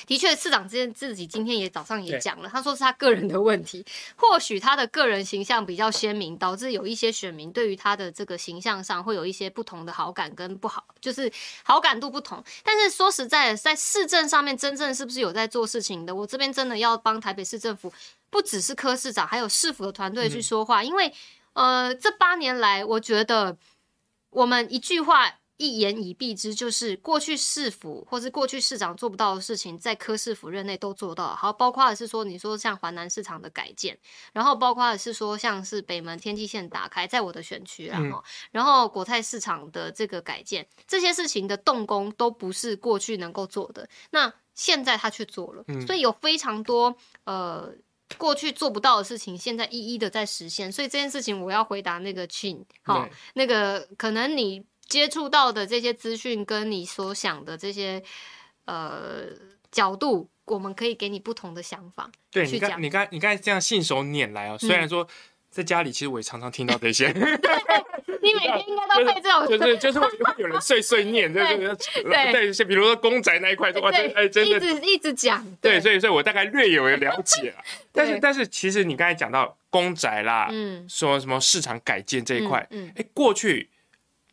[0.05, 3.83] 的确，市长之前自己今天也早上也讲了，他说是他个人的问题，
[4.15, 11.31] 或许他的个人形象比较鲜明，导致有一些选民对于他的这个形象上会有一些不同的好感跟不好，就是
[11.63, 12.43] 好感度不同。
[12.63, 17.91] 但是说实在的，在市政上面真正是不是有在做事情的，我这边真的要帮台北市政府，
[18.29, 21.13] 不只是科市长，还有市府的团队去说话，因为
[21.53, 23.57] 呃，这八年来，我觉得
[24.29, 25.35] 我们一句话。
[25.61, 31.35] 一言以蔽之，就是过去市府或是过去市长做不到的事情，在科市府任内都做到了。
[31.35, 33.99] 好，包括的是说，你说像华南市场的改建，
[34.31, 47.69] 然后包括的是说，像是北门天际线打开，在我的选区，然后、嗯、然后国泰市场的这个改建，这些事情的动工都不是过去能够做的，那现在他去做了，所以有非常多呃
[48.17, 50.71] 过去做不到的事情，现在一一的在实现。
[50.71, 54.65] 所以这件事情，我要回答那个 Chin，好，那个可能你。
[54.89, 58.01] 接触到的这些资讯，跟你所想的这些
[58.65, 59.27] 呃
[59.71, 62.09] 角度，我们可以给你不同的想法。
[62.31, 65.07] 对，你刚你刚你刚才这样信手拈来哦，虽然说
[65.49, 67.07] 在家里，其实我也常常听到这些。
[68.21, 71.43] 你每天应该都会这种，就是就是会有人碎碎念， 对
[72.53, 75.45] 对比如说公宅那一块的话，哎，真的一直一直讲。
[75.61, 77.63] 对，所以所以我大概略有了解了。
[77.91, 83.69] 但是但是，其实你刚才讲到公宅啦，嗯，说什么市场改建这一块，嗯，哎，过去。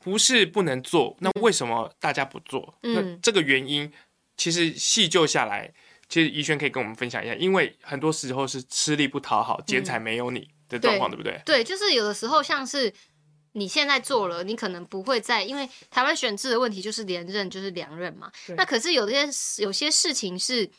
[0.04, 2.78] 不是不能做，那为什么大家不做？
[2.84, 3.92] 嗯、那这个原因
[4.36, 5.68] 其实细究下来，
[6.08, 7.34] 其实怡轩可以跟我们分享一下。
[7.34, 11.40] 因为很多时候是吃力不讨好，剪彩没有你的状况，嗯、对不对？
[11.44, 12.92] 对，就是有的时候像是
[13.52, 18.30] 你现在做了，你可能不会再，因为台湾选制的问题就是连任就是两任嘛。
[18.56, 19.28] 那可是有些
[19.62, 20.70] 有些事情是。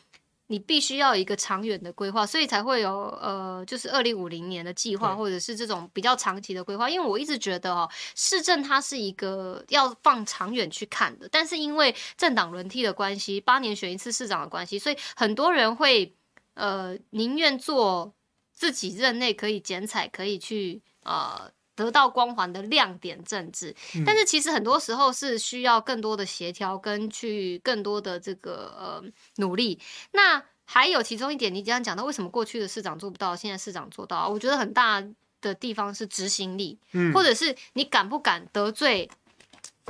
[0.49, 2.89] 你必须要有一个长远的规划，所以才会有
[3.21, 6.89] 呃，就是二零五零年的计划，或者是这种比较长期的规划。
[6.89, 16.15] 因为我一直觉得哦，市政它是一个要放长远去看的，但是因为政党轮替的关系，八年选一次市长的关系，所以很多人会
[16.53, 18.15] 呃宁愿做
[18.57, 21.49] 自己任内可以剪彩，可以去呃。
[21.77, 23.71] 得到光环的亮点政治，
[24.03, 29.03] 但是其实很多时候是需要更多的协调跟去更多的这个呃
[29.35, 29.79] 努力。
[30.11, 34.27] 那还有其中一点，你刚刚讲到为什么过去的市长做不到，现在市长做到？
[34.27, 35.03] 我觉得很大
[35.39, 39.07] 的地方是执行力，嗯，或者是你敢不敢得罪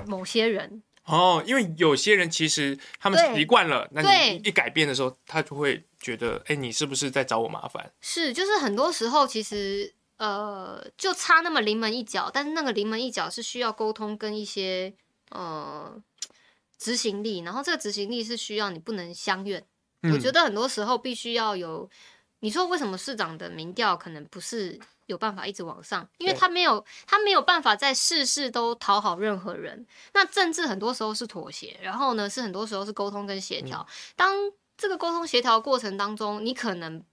[0.08, 0.84] 某些人？
[1.08, 7.92] 哦，因为有些人其实他们习惯了，那你一改变的时候，他就会觉得，哎，你是不是在找我麻烦？
[8.00, 9.94] 是，就是很多时候其实。
[10.18, 14.92] 呃，就差那么临门一脚，但是那个临门一脚是需要沟通跟一些
[15.30, 15.96] 呃
[16.80, 19.64] 执行力，然后这个执行力是需要你不能相怨。
[20.02, 21.88] 嗯、我觉得很多时候必须要有，
[22.40, 26.08] 你说为什么市长的民调可能不是有办法一直往上？
[26.20, 29.86] 因为他没有，他没有办法在事事都讨好任何人。
[30.14, 33.86] 那政治很多时候是妥协，然后呢是很多时候是沟通跟协调。
[33.90, 34.36] 嗯、当
[34.78, 37.04] 这个沟通协调过程当中，你可能。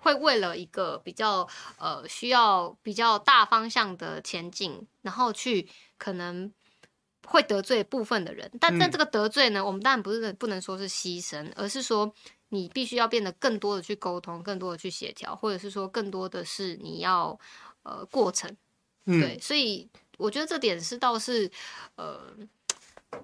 [0.00, 1.46] 会为了一个比较
[1.78, 6.52] 呃需要比较大方向的前进，然后去可能
[7.24, 12.12] 会得罪部分的人，但但这个得罪呢，嗯、我们当然不是不能说是牺牲，而是说
[12.52, 17.38] 你必须要变得更多的去沟通，更多的去协调，或者是说更多的是你要
[17.82, 18.54] 呃过程，
[19.06, 19.88] 嗯、对，所以
[20.18, 21.50] 我觉得这点是倒是
[21.96, 22.20] 呃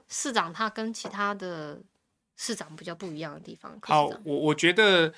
[0.08, 1.78] 市长他跟其他的
[2.36, 3.78] 市长比较不一样的地方。
[3.82, 5.12] 好，我我觉得。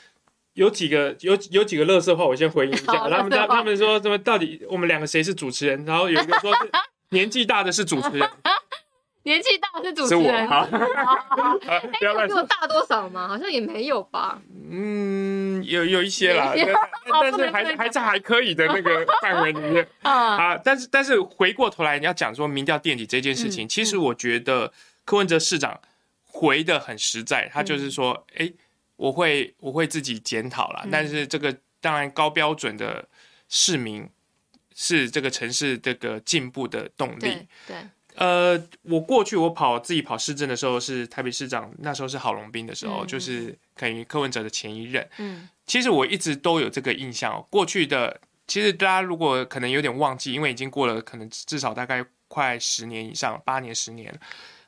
[0.54, 3.08] 有几个有有几个乐色话，我先回应一下。
[3.08, 5.84] 他们他他们说，怎么到底我们两个谁是主持人？
[5.84, 6.70] 然后有一个说是
[7.10, 8.28] 年纪大的是主持人，
[9.30, 10.48] 年纪大是主持人。
[10.48, 12.42] 好，不要乱说。
[12.42, 13.28] 大多少吗？
[13.28, 14.42] 好像也没有吧。
[14.70, 16.52] 嗯，有有一些啦，
[17.20, 20.56] 但是还还在还可以的那个范围里面啊。
[20.58, 24.72] 但是但是回过头来，你要讲说民调垫底这件事情，其实我觉得
[25.04, 25.80] 柯文哲市长
[26.24, 28.52] 回的很实在，他就是说，哎。
[29.00, 33.08] 我会我会自己检讨啦，嗯、但是这个当然高标准的
[33.48, 34.06] 市民
[34.74, 37.20] 是这个城市这个进步的动力。
[37.20, 37.76] 对，对
[38.20, 45.08] 呃，我过去我跑自己跑市政的时候是台北市长，那时候是郝龙斌的时候，嗯、就是等于柯文哲的前一任。
[45.16, 47.42] 嗯，其实我一直都有这个印象。
[47.48, 54.14] 过去的其实大家如果可能有点忘记，因为已经过了可能至少大概快十年以上，八年十年，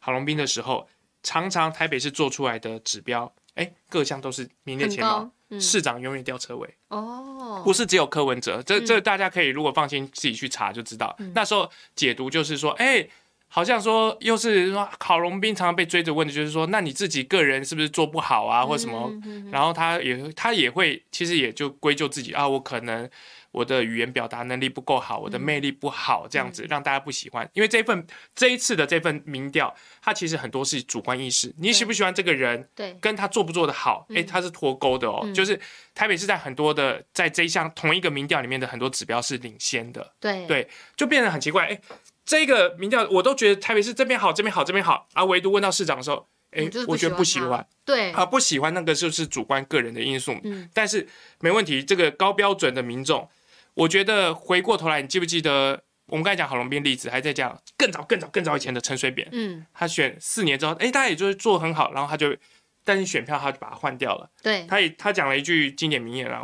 [0.00, 0.88] 郝龙斌的时候，
[1.22, 3.30] 常常台北市做出来的指标。
[3.55, 11.14] 哎，各项都是名列前茅，嗯、市长永远吊车尾哦，不是只有柯文哲，这这大家可以如果放心自己去查就知道。
[11.18, 13.07] 嗯、那时候解读就是说，哎，
[13.55, 19.11] 好像说又是说郝龙斌常常被追着问的就是说，那你自己个人是不是做不好啊，或什么？
[19.11, 23.09] 嗯嗯嗯、然后他也他也会其实也就归咎自己啊，我可能。
[23.53, 27.46] 我的语言表达能力不够好，我的魅力不好，这样子让大家不喜欢。
[27.53, 28.03] 因为这份
[28.34, 35.30] 这一次的这份民调，它其实很多是主观意识，你喜不喜欢这个人，对，跟他做不做得好，哎，他是脱钩的哦。
[35.34, 35.61] 就是
[35.94, 41.66] 台北市在很多的在这一项同一个民调里面的很多指标是领先的，对对，就变得很奇怪。
[41.66, 41.78] 哎，
[42.25, 50.35] 这个民调我都觉得台北市这边好，这边好，这边好，啊，唯独问到市长的时候，哎，我觉得不喜欢，对，啊，不喜欢那个就是主观个人的因素。
[50.45, 51.07] 嗯，但是
[51.41, 53.29] 没问题，这个高标准的民众。
[53.75, 62.37] 我觉得回过头来，你记不记得我们刚才讲郝龙斌例子，还在讲更早、更早、更早以前的陈水扁，嗯，他选四年之后，哎，大家也就是做很好，然后他就，
[62.85, 64.31] 但是选票他就把它换掉了。
[64.43, 66.43] 对，他也他讲了一句经典名言啊，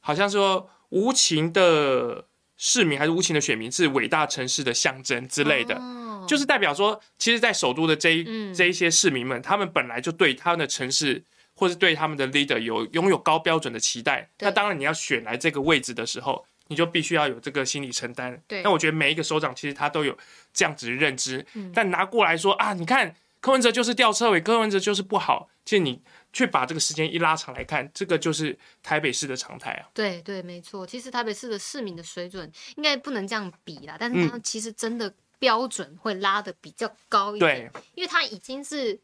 [0.00, 2.24] 好像说无情的
[2.56, 11.22] 市民还是无情的选民是伟大城市的象征之类的，哦、就是代表说，其实，在首都的这一、嗯、这一些市民们，他们本来就对他们的城市
[11.54, 14.28] 或是对他们的 leader 有拥有高标准的期待。
[14.40, 16.46] 那当然，你要选来这个位置的时候。
[16.68, 18.36] 你就必须要有这个心理承担。
[18.48, 20.18] 对，那我觉得每一个首长其实他都有
[20.52, 21.46] 这样子的认知。
[21.54, 25.48] 嗯，但拿过来说啊，你看柯文哲就是吊车尾，柯文哲就是不好。
[25.64, 26.02] 其实你
[26.36, 29.88] 去把这个时间一拉长来看，这个就是台北市的常态啊。
[29.94, 30.86] 对对，没错。
[30.86, 37.70] 其实台北市的市民的水准应该不能这样比啦，但是它其实真的标准会拉的比较高一点。
[37.72, 39.00] 对，因为它已经是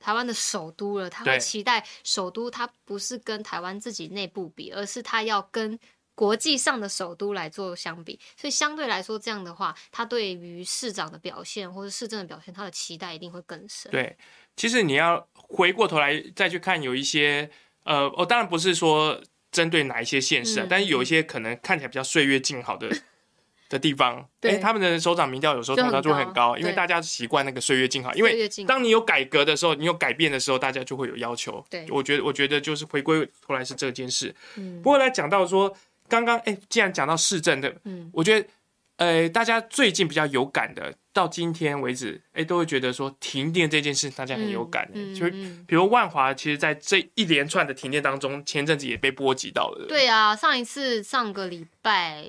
[0.00, 5.78] 台湾的首都了，他会期待首都它不是跟台湾自己内部比，而是他要跟。
[6.14, 13.90] 国际上的首都来做相比，所以相对来说，这样的话，他对于市长的表现或者市政的表现，他的期待一定会更深。
[13.90, 14.14] 对，
[14.56, 17.50] 其实你要回过头来再去看，有一些
[17.84, 22.88] 呃，我、哦、当然不是说针对哪一些县市啊，嗯、但是有一些可能看起来比较岁月静好的
[23.68, 31.64] 的地方，哎，他们的首长民调有时候通常就会很高，因为大家习惯那个岁月静好，因为当你有改革的时候，你有改变的时候，大家就会有要求。
[31.70, 34.34] 对，我觉得，我觉得就是回归后来是这件事。
[34.56, 35.74] 嗯，不过来讲到说。
[36.08, 38.46] 刚刚哎，既然讲到市政的，嗯，我觉得，
[39.02, 44.88] 呃，大家最近比较有感的，到今天为止，哎，都会觉得说停电这件事，大家很有感。
[44.94, 45.28] 嗯，就
[45.66, 49.86] 比如万华，其实在这一连串的停电当中，前阵子也被波及到了。
[49.88, 52.28] 对啊，上一次上个礼拜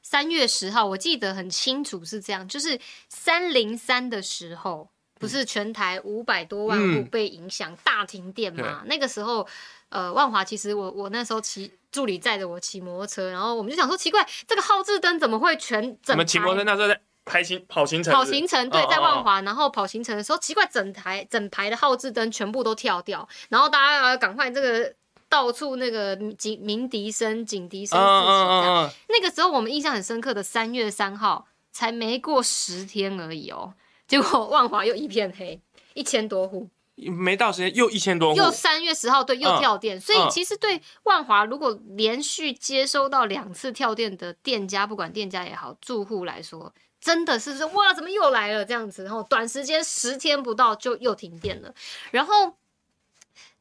[0.00, 4.88] 三月十号，我记得很清楚是这样，就是三零三的时候，
[5.20, 8.80] 不是全台五百多万户被影响大停电嘛？
[8.82, 9.46] 嗯，那个时候。
[9.88, 16.12] 呃，万华其实我我那时候骑助理载着我骑摩托车，然后我们就想说奇怪，这个号志灯怎么会全整排？
[16.14, 24.92] 我们骑摩托车那时候在排行跑行程，跑行程对，在万华，然后跑行程的时候，奇怪，整台整排的号志灯全部都跳掉，然后大家要赶快这个
[25.28, 28.90] 到处那个警鸣笛声、警笛声四起这样。
[29.08, 33.74] 那个时候我们印象很深刻的三月三号，才没过十天而已哦，
[34.06, 35.60] 结果万华又一片黑，
[35.94, 36.68] 一千多户。
[36.96, 49.04] 没到时间又一千多，又三月十号对又跳电，嗯、所以其实对万华如果连续接收到两次跳电的店家，不管店家也好，住户来说，真的是说哇，怎么又来了这样子？
[49.04, 51.74] 然后短时间十天不到就又停电了。
[52.10, 52.56] 然后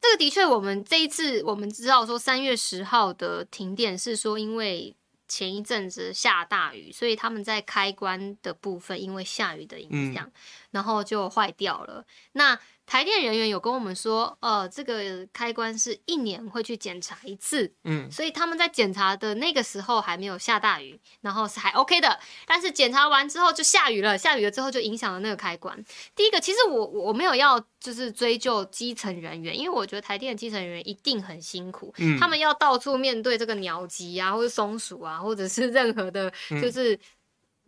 [0.02, 4.96] 这个的确，我们这一次我们知道说三月十号的停电是说因为
[5.28, 10.32] 前一阵子下大雨，所以他们在开关的部分因为下雨的影响，嗯、
[10.72, 12.06] 然后就坏掉了。
[12.34, 22.20] 那台电人员有跟我们说，呃，这个开关是一年会去检查一次，嗯，所以他们在检查的那个时候还没有下大雨，然后是还 OK 的。
[22.46, 25.84] 但是检查完之后就下雨了，下雨了之后就影响了那个开关。
[26.16, 36.32] 第一个，其实我我没有要就是追究基层人员，因为我觉得台电的基层人员一定很辛苦，嗯，他们要到处面对这个鸟击啊，或者松鼠啊，或者是任何的，
[36.62, 37.00] 就是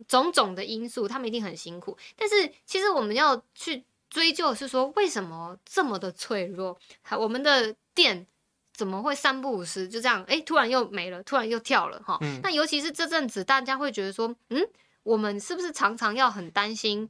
[0.06, 1.98] 种种的因素，他们一定很辛苦。
[2.16, 3.82] 但是其实我们要去。
[4.10, 6.78] 追究是说，为什么这么的脆弱？
[7.02, 8.26] 还我们的电
[8.72, 10.22] 怎么会三不五时就这样？
[10.24, 12.18] 哎，突然又没了，突然又跳了哈。
[12.42, 14.68] 那、嗯、尤其是这阵子，大家会觉得说，嗯，
[15.02, 17.08] 我们是不是常常要很担心？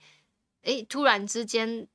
[0.62, 1.88] 哎，突然之间。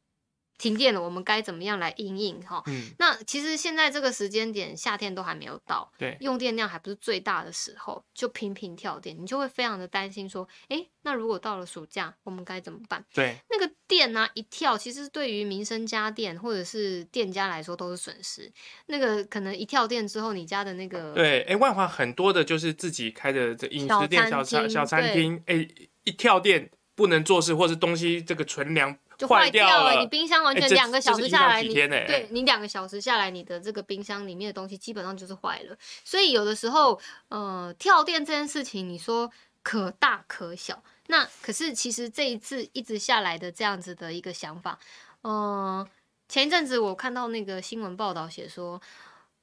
[0.64, 2.64] 停电了，我们该怎么样来应应哈？
[2.68, 13.04] 嗯，那其实现在这个时间点，夏天都还没有到，对，用电量还不是最大的时候，就频频跳电，你就会非常的担心说，哎，那如果到了暑假，我们该怎么办？
[13.14, 18.50] 对，那个电呢、啊、一跳，其实对于民生家电或者是店家来说都是损失。
[18.86, 25.68] 那个可能一跳电之后，你家的那个对，哎，万华很多的就是自己开的这饮食店、小餐小餐厅，哎，
[26.06, 28.98] 一跳电不能做事，或是东西这个存粮。
[29.24, 35.78] 就坏掉了，你冰箱完全两个小时下来，你对你两个小时下来，你的这个冰箱里面的东西基本上就是坏了。
[36.04, 37.00] 所以有的时候，
[37.30, 40.84] 呃，跳电这件事情，你说可大可小。
[41.08, 44.78] 那可是其实这一次一直下来的这样子的一个想法，
[45.22, 45.34] 嗯、
[45.80, 45.88] 呃，
[46.28, 48.82] 前一阵子我看到那个新闻报道写说，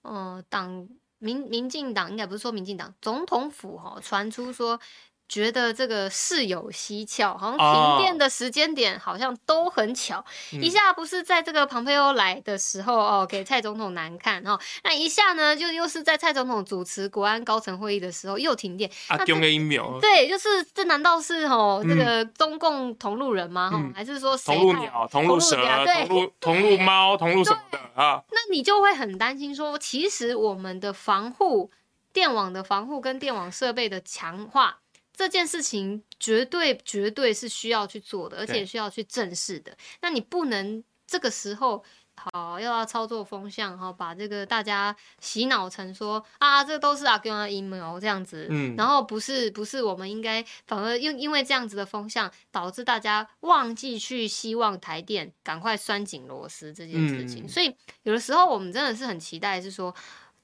[0.02, 0.86] 嗯、呃，党
[1.18, 4.78] 民民进党应该不是说民进党总统府哈、哦、传出说。
[5.30, 10.24] 觉得这个事有蹊跷，好像停电的时间点好像都很巧，哦、
[10.60, 23.70] 一下不是在这个庞佩欧来的时候哦，给蔡总统难看哦，那一下呢就又是在蔡总统主持国安高层会议的时候又停电，啊，丢个一秒，对，就是这难道是哦这个中共同路人吗？
[23.70, 25.56] 哈、嗯，还是说谁同路鸟、同路蛇、
[25.94, 28.20] 同路同路猫、同路什么的啊？
[28.32, 31.70] 那你就会很担心说，其实我们的防护
[32.12, 34.78] 电网的防护跟电网设备的强化。
[35.20, 39.76] 这件事情绝对绝对是需要去做的，而且需要去正视的。
[40.00, 41.84] 那你不能这个时候。
[42.34, 59.94] 好，又要操作风向，哈，把这个大家洗脑成说啊，这都是阿 Q 的阴谋这样子，嗯，然后不是不是，我们应该反而因因为这样子的风向，导致大家忘记去希望台电赶快拴紧螺丝这件事情，嗯，所以有的时候我们真的是很期待，是说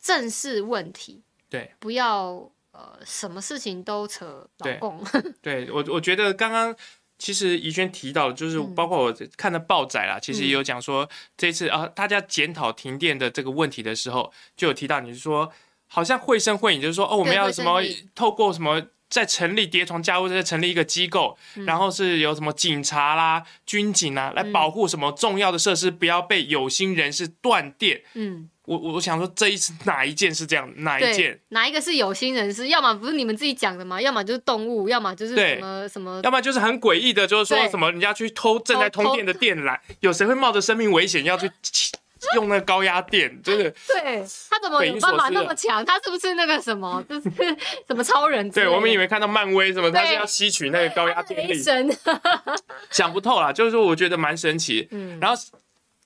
[0.01, 5.03] 正视问题，对，不要呃什么事情都扯老公，
[5.41, 6.77] 对，对我我觉得刚刚。
[7.19, 15.51] 其实怡萱提到的，就是包括我看的报载啦，嗯、其实也有讲说这次啊，大家检讨停电的这个问题的时候，就有提到你是说，
[15.87, 17.81] 好像绘声绘影，就是说哦，我们要什么
[18.15, 28.03] 透过什么在成立叠床架屋，再成立一个机构，嗯、然后是有什么警察啦、军警啊来保护什么重要的设施，不要被有心人士断电。
[28.13, 28.51] 嗯。
[28.67, 30.69] 我我想说，这一次哪一件是这样？
[30.79, 31.39] 哪一件？
[31.51, 32.67] 哪一个是有心人士？
[32.67, 34.03] 要么不是你们自己讲的吗？
[34.03, 36.21] 要么就是动物，要么就是什么什么？
[36.25, 41.49] 要么就是很诡异的，就是说什么人家去偷正在通电的电缆，有谁会冒着生命危险要去
[42.35, 43.41] 用那个高压电？
[43.41, 43.71] 真的？
[43.87, 45.85] 对，他怎么有办法那么强？
[45.85, 47.01] 他是不是那个什么？
[47.09, 47.31] 就是
[47.87, 48.51] 什么超人？
[48.51, 51.63] 对，我们以为看到漫威什么，他是要吸取那个高压电力。
[51.63, 51.89] 神，
[52.91, 54.89] 想不透啦，就是说我觉得蛮神奇。
[54.91, 55.41] 嗯，然后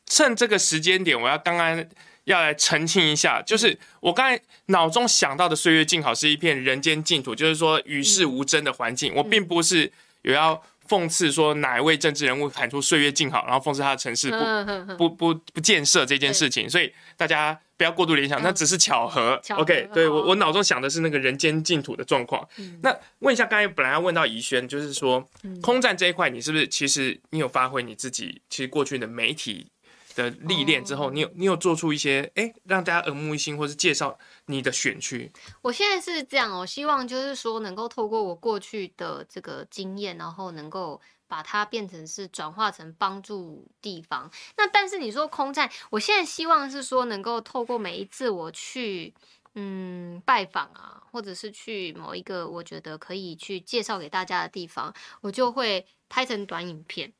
[0.05, 1.87] 趁这个时间点，我要刚刚。
[2.25, 9.15] 要来澄清一下，就是我刚才脑中想到的岁月静好是一片人间净土，就是说与世无争的环境。
[9.15, 9.91] 我并不是
[10.23, 16.69] 有要讽刺说哪一位政治人物喊出岁月静好，然后讽刺他的城市不不不不建设这件事情。
[16.69, 19.41] 所以大家不要过度联想，那只是巧合。
[19.51, 22.47] OK，对我我脑中想的是那个人间净土的状况。
[22.83, 25.25] 那问一下，刚才本来要问到宜轩，就是说
[25.63, 29.69] 空战这一块，你是不是其实你有发挥你自己其实过去的媒体
[30.15, 35.31] 的历练之后，你有你有做出一些哎，让大家耳目一新，或是介绍你的选区？
[35.63, 44.31] 我现在是这样，我希望就是说能够透过我过去的这个经验，然后能够把它变成是转化成帮助地方。
[44.57, 49.15] 那但是你说空战，我现在希望是说能够透过每一次我去
[49.55, 57.13] 嗯拜访啊，或者是去某一个我觉得可以去介绍给大家的地方，我就会拍成短影片。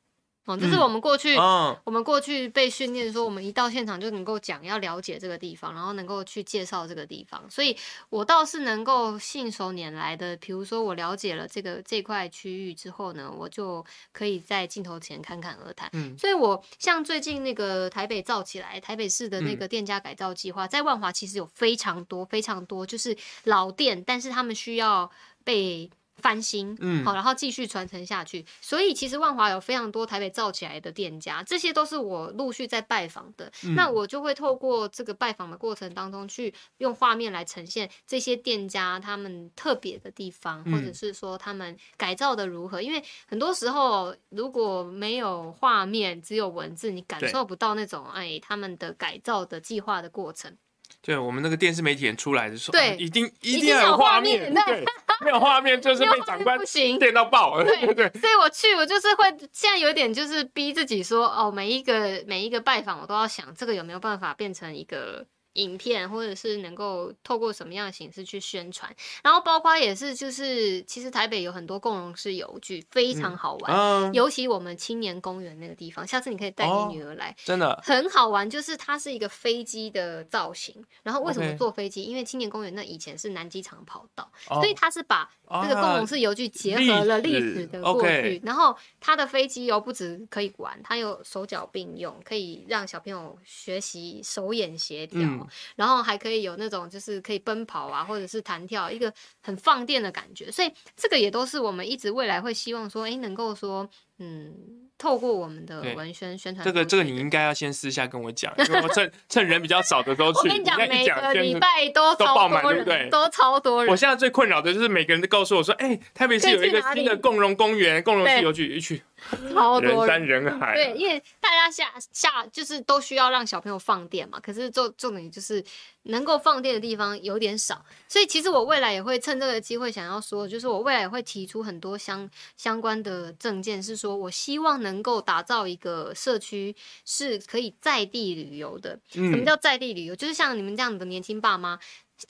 [0.45, 7.47] 哦，这是我们过去，我们过去被训练说，我们一到现场就能够讲，要了解这个地方，然后能够去介绍这个地方。
[7.47, 7.77] 所以
[8.09, 15.87] 我倒是能够信手拈来的，比如说我了解了这个这块区域之后呢，我就可以在镜头前侃侃而谈。
[15.93, 25.11] 嗯，所以我像最近那个台北造起来，台北市的那个店家改造计划，嗯、在万华其实有非常多非常多，就是老店，但是他们需要
[25.43, 25.91] 被。
[26.21, 28.45] 翻新，嗯，好，然后继续传承下去。
[28.61, 33.51] 所以其实万华有非常多台北造起来的店家，这些都是我陆续在拜访的。
[33.65, 42.81] 嗯、那我就会透过这个拜访的过程当中，去用画面来呈现这些店家他们特别的地方，或者是说他们改造的如何。
[42.81, 50.55] 因为很多时候如果没有画面，只有文字，你感受不到那种对哎他们的改造的计划的过程。
[51.01, 54.85] 对，我们那个电视媒体人出来的时候，对，啊、一定一定要有画面，对，
[55.23, 56.57] 没有画面就是被长官
[56.99, 58.09] 电到爆了， 对对。
[58.19, 65.25] 所以我去，我就是会现在有点就是逼自己说，哦，每一个每一个拜访，我都要想这个有没有办法变成一个。
[65.53, 68.93] 影片，或者是能够透过什么样的形式去宣传，
[69.23, 78.49] 然后包括也是就是，其实台北有很多共融式游具，非常好玩，嗯啊、尤其我们青年公园那个地方，下次你可以带你女儿来，哦、真的很好玩。
[78.49, 85.29] 就是它是一个飞机的造型，然后为什么坐飞机.因为青年公园那以前是南机场跑道，哦、所以它是把
[85.63, 95.21] 这个共融式游具结合了历史的过去，啊、然后它的飞机又不止可以玩，它有手脚并用，可以让小朋友学习手眼协调。
[95.21, 95.40] 嗯
[95.75, 100.51] 然后还可以有那种就是可以奔跑啊，或者是弹跳，一个很放电的感觉。
[100.51, 103.89] 所以这个也都是我们一直未来会希望说，哎，能够说，
[104.19, 104.53] 嗯。
[105.01, 110.47] 透过我们的文宣宣传，这个这个你应该要先私下跟我讲，因为我趁 趁人比较少的时候去。
[110.47, 113.09] 我跟你讲，每个礼拜都都爆满，对不对？
[113.09, 113.91] 都超多人。
[113.91, 119.01] 我现在最困扰的就是每个人都告诉我说，哎，台北市有一个新的共荣公园、共融式游具，一去
[119.51, 120.75] 超多人山人海。
[120.77, 125.63] 对，因为大家下下就是都需要让小朋友放电嘛，可是重重点就是
[126.03, 134.91] 能够放电的地方有点少，所以其实我未来也会趁这个机会想要说，就是我未来也会提出很多相相关的证件，是说我希望能。
[134.91, 138.99] 能够打造一个社区是可以在地旅游的。
[139.09, 140.13] 什么叫在地旅游？
[140.13, 141.79] 就是像你们这样的年轻爸妈，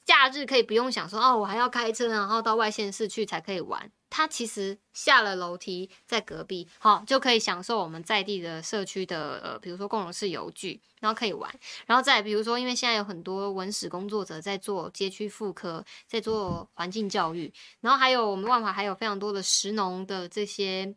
[0.06, 3.92] 假日可以不用想说哦，我还要开车，然后到外县市去才可以玩。
[4.12, 11.52] 他其实下了楼梯在隔壁，好就可以享受我们在地的社区的呃，比如说共融式游具，然后可以玩，
[11.88, 20.94] 然后再比如说，因为现在有很多文史工作者在做街区复刻，在做环境教育，然后还有我们万华还有非常多的石农的这些。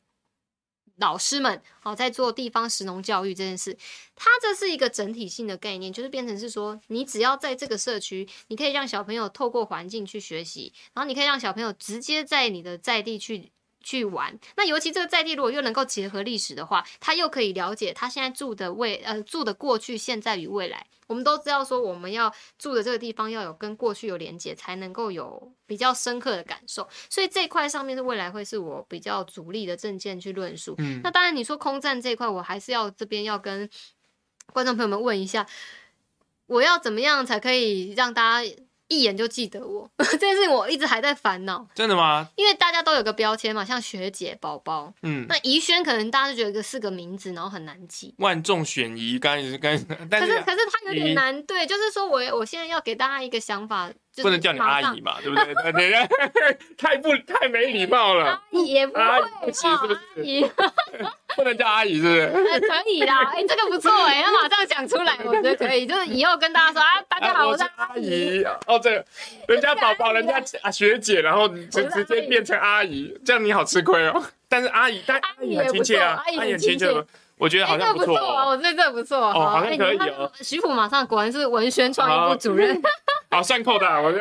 [0.97, 3.77] 老师们，好，在做地方食农教育这件事，
[4.15, 13.51] 它这是一个整体性的概念，就是变成是说，你只要在这个社区，你可以让小朋友透过环境去学习，然后你可以让小朋友直接在你的在地去。
[13.85, 20.87] 去玩，那尤其这个在地如果又能够结合历史的话，他又可以了解他现在住的未呃住的过去、现在与未来。
[21.07, 26.89] 我们都知道说，我们要住的这个地方要有跟过去有连接，才能够有比较深刻的感受。
[27.11, 30.75] 所以这一块上面的未来会是我比较主力的证件去论述。
[30.79, 33.69] 嗯，那当然你说空战这一块，我还是要这边要跟
[34.55, 35.47] 观众朋友们问一下，
[36.47, 38.51] 我要怎么样才可以让大家。
[38.89, 41.67] 一眼就记得我 这件事情，我一直还在烦恼。
[41.75, 42.29] 真的吗？
[42.37, 48.15] 因为大家都有个标签嘛，像学姐、宝宝，嗯，那怡萱可能大家就觉得个四个名字，然后很难记。
[48.19, 53.91] 万众选宜，刚刚刚，可是可是他有点难，对，就是说我我现在要给大家一个想法。
[54.23, 56.09] 不能叫你阿姨嘛，对不对？
[56.79, 58.27] 太不太没礼貌了。
[58.27, 59.95] 阿姨也不会，不是不是？
[59.95, 60.47] 阿姨
[61.37, 62.61] 不能叫阿姨，是不是？
[62.61, 65.85] 可以啦，哎，这个不错哎，他马上讲出来，我觉得可以。
[65.85, 68.45] 就是以后跟大家说啊，大家好，我是阿姨。
[68.67, 69.05] 哦，这个
[69.49, 74.23] 人家宝宝，人家啊学姐，然后直直接变成阿姨，这样你好吃亏哦。
[74.49, 76.87] 但是阿姨，但阿姨很亲切啊，阿姨很亲切。
[77.37, 79.19] 我觉得好像不错啊，我觉得这不错。
[79.19, 80.31] 哦，好像可以哦。
[80.41, 82.81] 徐府马上果然是文宣创意部主任。
[83.31, 84.19] 好，算扣的，我就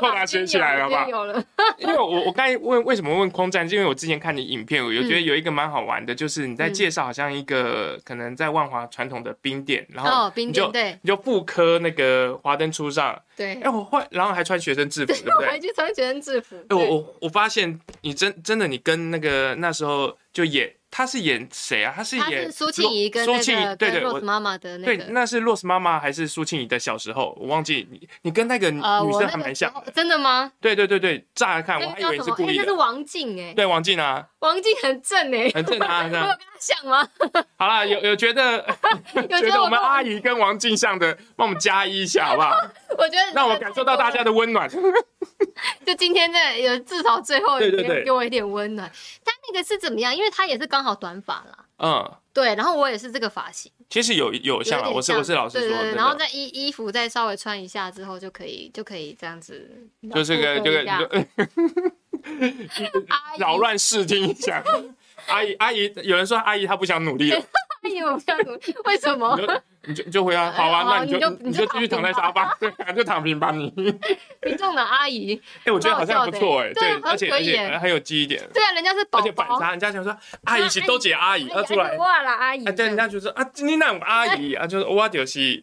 [0.00, 1.06] 扣打学起来了吧。
[1.76, 15.48] 因为我我刚才问为什么问空战，是因为我之前看你影片，我觉得有一个蛮好玩的，就是你在介绍好像一个可能在万华传统的冰店，然后你就你就复刻那个华灯初上，对，哎我换，然后还穿学生制服，对不对？
[15.48, 16.56] 还去穿学生制服。
[16.56, 20.72] 哎我我我发现你真真的你跟那个那时候就演。
[20.90, 21.92] 他是演谁啊？
[21.94, 25.04] 他是演苏庆怡跟苏庆怡对对，Rose 妈妈的那个。
[25.04, 27.36] 对，那是 Rose 妈妈还是苏庆怡的小时候？
[27.40, 28.80] 我忘记你，你跟那个女
[29.12, 29.72] 生还蛮像。
[29.94, 30.50] 真的吗？
[30.60, 32.62] 对对对对，乍一看我还以为是故意的。
[32.62, 33.52] 那是王静哎。
[33.54, 34.26] 对，王静啊。
[34.38, 35.50] 王静很正哎。
[35.54, 36.24] 很正啊， 这样。
[36.24, 37.08] 我有跟她像吗？
[37.58, 38.64] 好啦，有 有觉得
[39.28, 42.56] 觉得我们阿姨跟王静像的，帮我们加一一下好不好？
[42.96, 44.70] 我觉得让我感受到大家的温暖。
[45.86, 48.90] 就今天这有至少最后一点给我一点温暖。
[49.48, 50.14] 那个是怎么样？
[50.14, 51.64] 因为他也是刚好短发啦。
[51.78, 53.70] 嗯，对，然后我也是这个发型。
[53.88, 55.82] 其实有有像啊，我是我是老师说的。
[55.82, 59.70] 对对，然后再衣衣服再稍微穿一下之后，就可以就可以这样子。
[60.12, 60.84] 就这个这个
[63.38, 64.64] 扰乱视听一下。
[65.28, 67.40] 阿姨阿姨，有人说阿姨她不想努力了。
[67.86, 69.38] 阿姨我不想努力，为什么？
[69.88, 73.72] 你就你就回答，好啊，那你就你就继续躺在沙发，对，就躺平吧你。
[74.42, 78.42] 民众的阿姨，哎，我觉得好像不错哎，对，而且而且很有记忆点。
[78.52, 85.62] 对啊，人家是宝宝，而且反差，人家想说 阿姨是都姐阿姨，要出来哇啦阿姨，对，人家就说啊，今天那种阿姨啊，就是我就是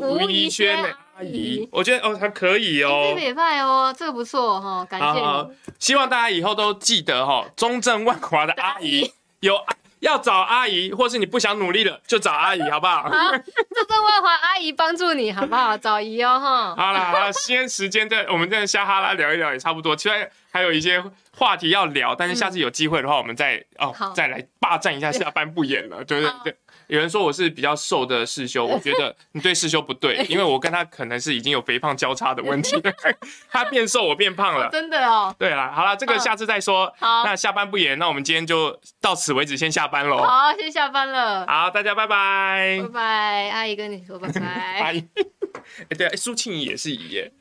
[0.00, 5.48] 吴吴宜萱的阿姨，我觉得哦还可以哦，美派哦，这个不错哈，感谢你。
[5.78, 9.54] 希望大家以后都记得哈，中正万华的阿姨 有。
[10.02, 13.04] 要找阿姨，或是你不想努力了，就找阿姨，好不好？
[13.04, 15.78] 好，这个万华阿姨帮助你，好不好？
[15.78, 16.74] 找姨哦，哈。
[16.74, 19.94] 好了，好啦，先时间在，我们在瞎哈拉聊一聊也差不多。
[19.94, 21.02] 其实还有一些
[21.36, 26.52] 话题要聊，但是下次有机会的话，我们再、嗯、哦，再来霸占一下下班不演了，对不对？
[26.52, 26.56] 对。
[26.92, 32.76] 有人说我是比较瘦的世修，我觉得你对世修不对，因为我跟他可能是已经有肥胖交叉的问题，
[33.48, 35.34] 他变瘦我变胖了，真的哦。
[35.38, 36.92] 对了，好了，这个下次再说。
[36.98, 40.18] 好，那下班不演，那我们今天就到此为止，先下班喽。
[40.18, 41.46] 好，先下班了。
[41.46, 42.78] 好，大家拜拜。
[42.82, 44.40] 拜拜，阿姨跟你说拜拜。
[44.82, 45.02] 阿姨，
[45.88, 47.32] 哎对啊，苏庆怡也是姨耶。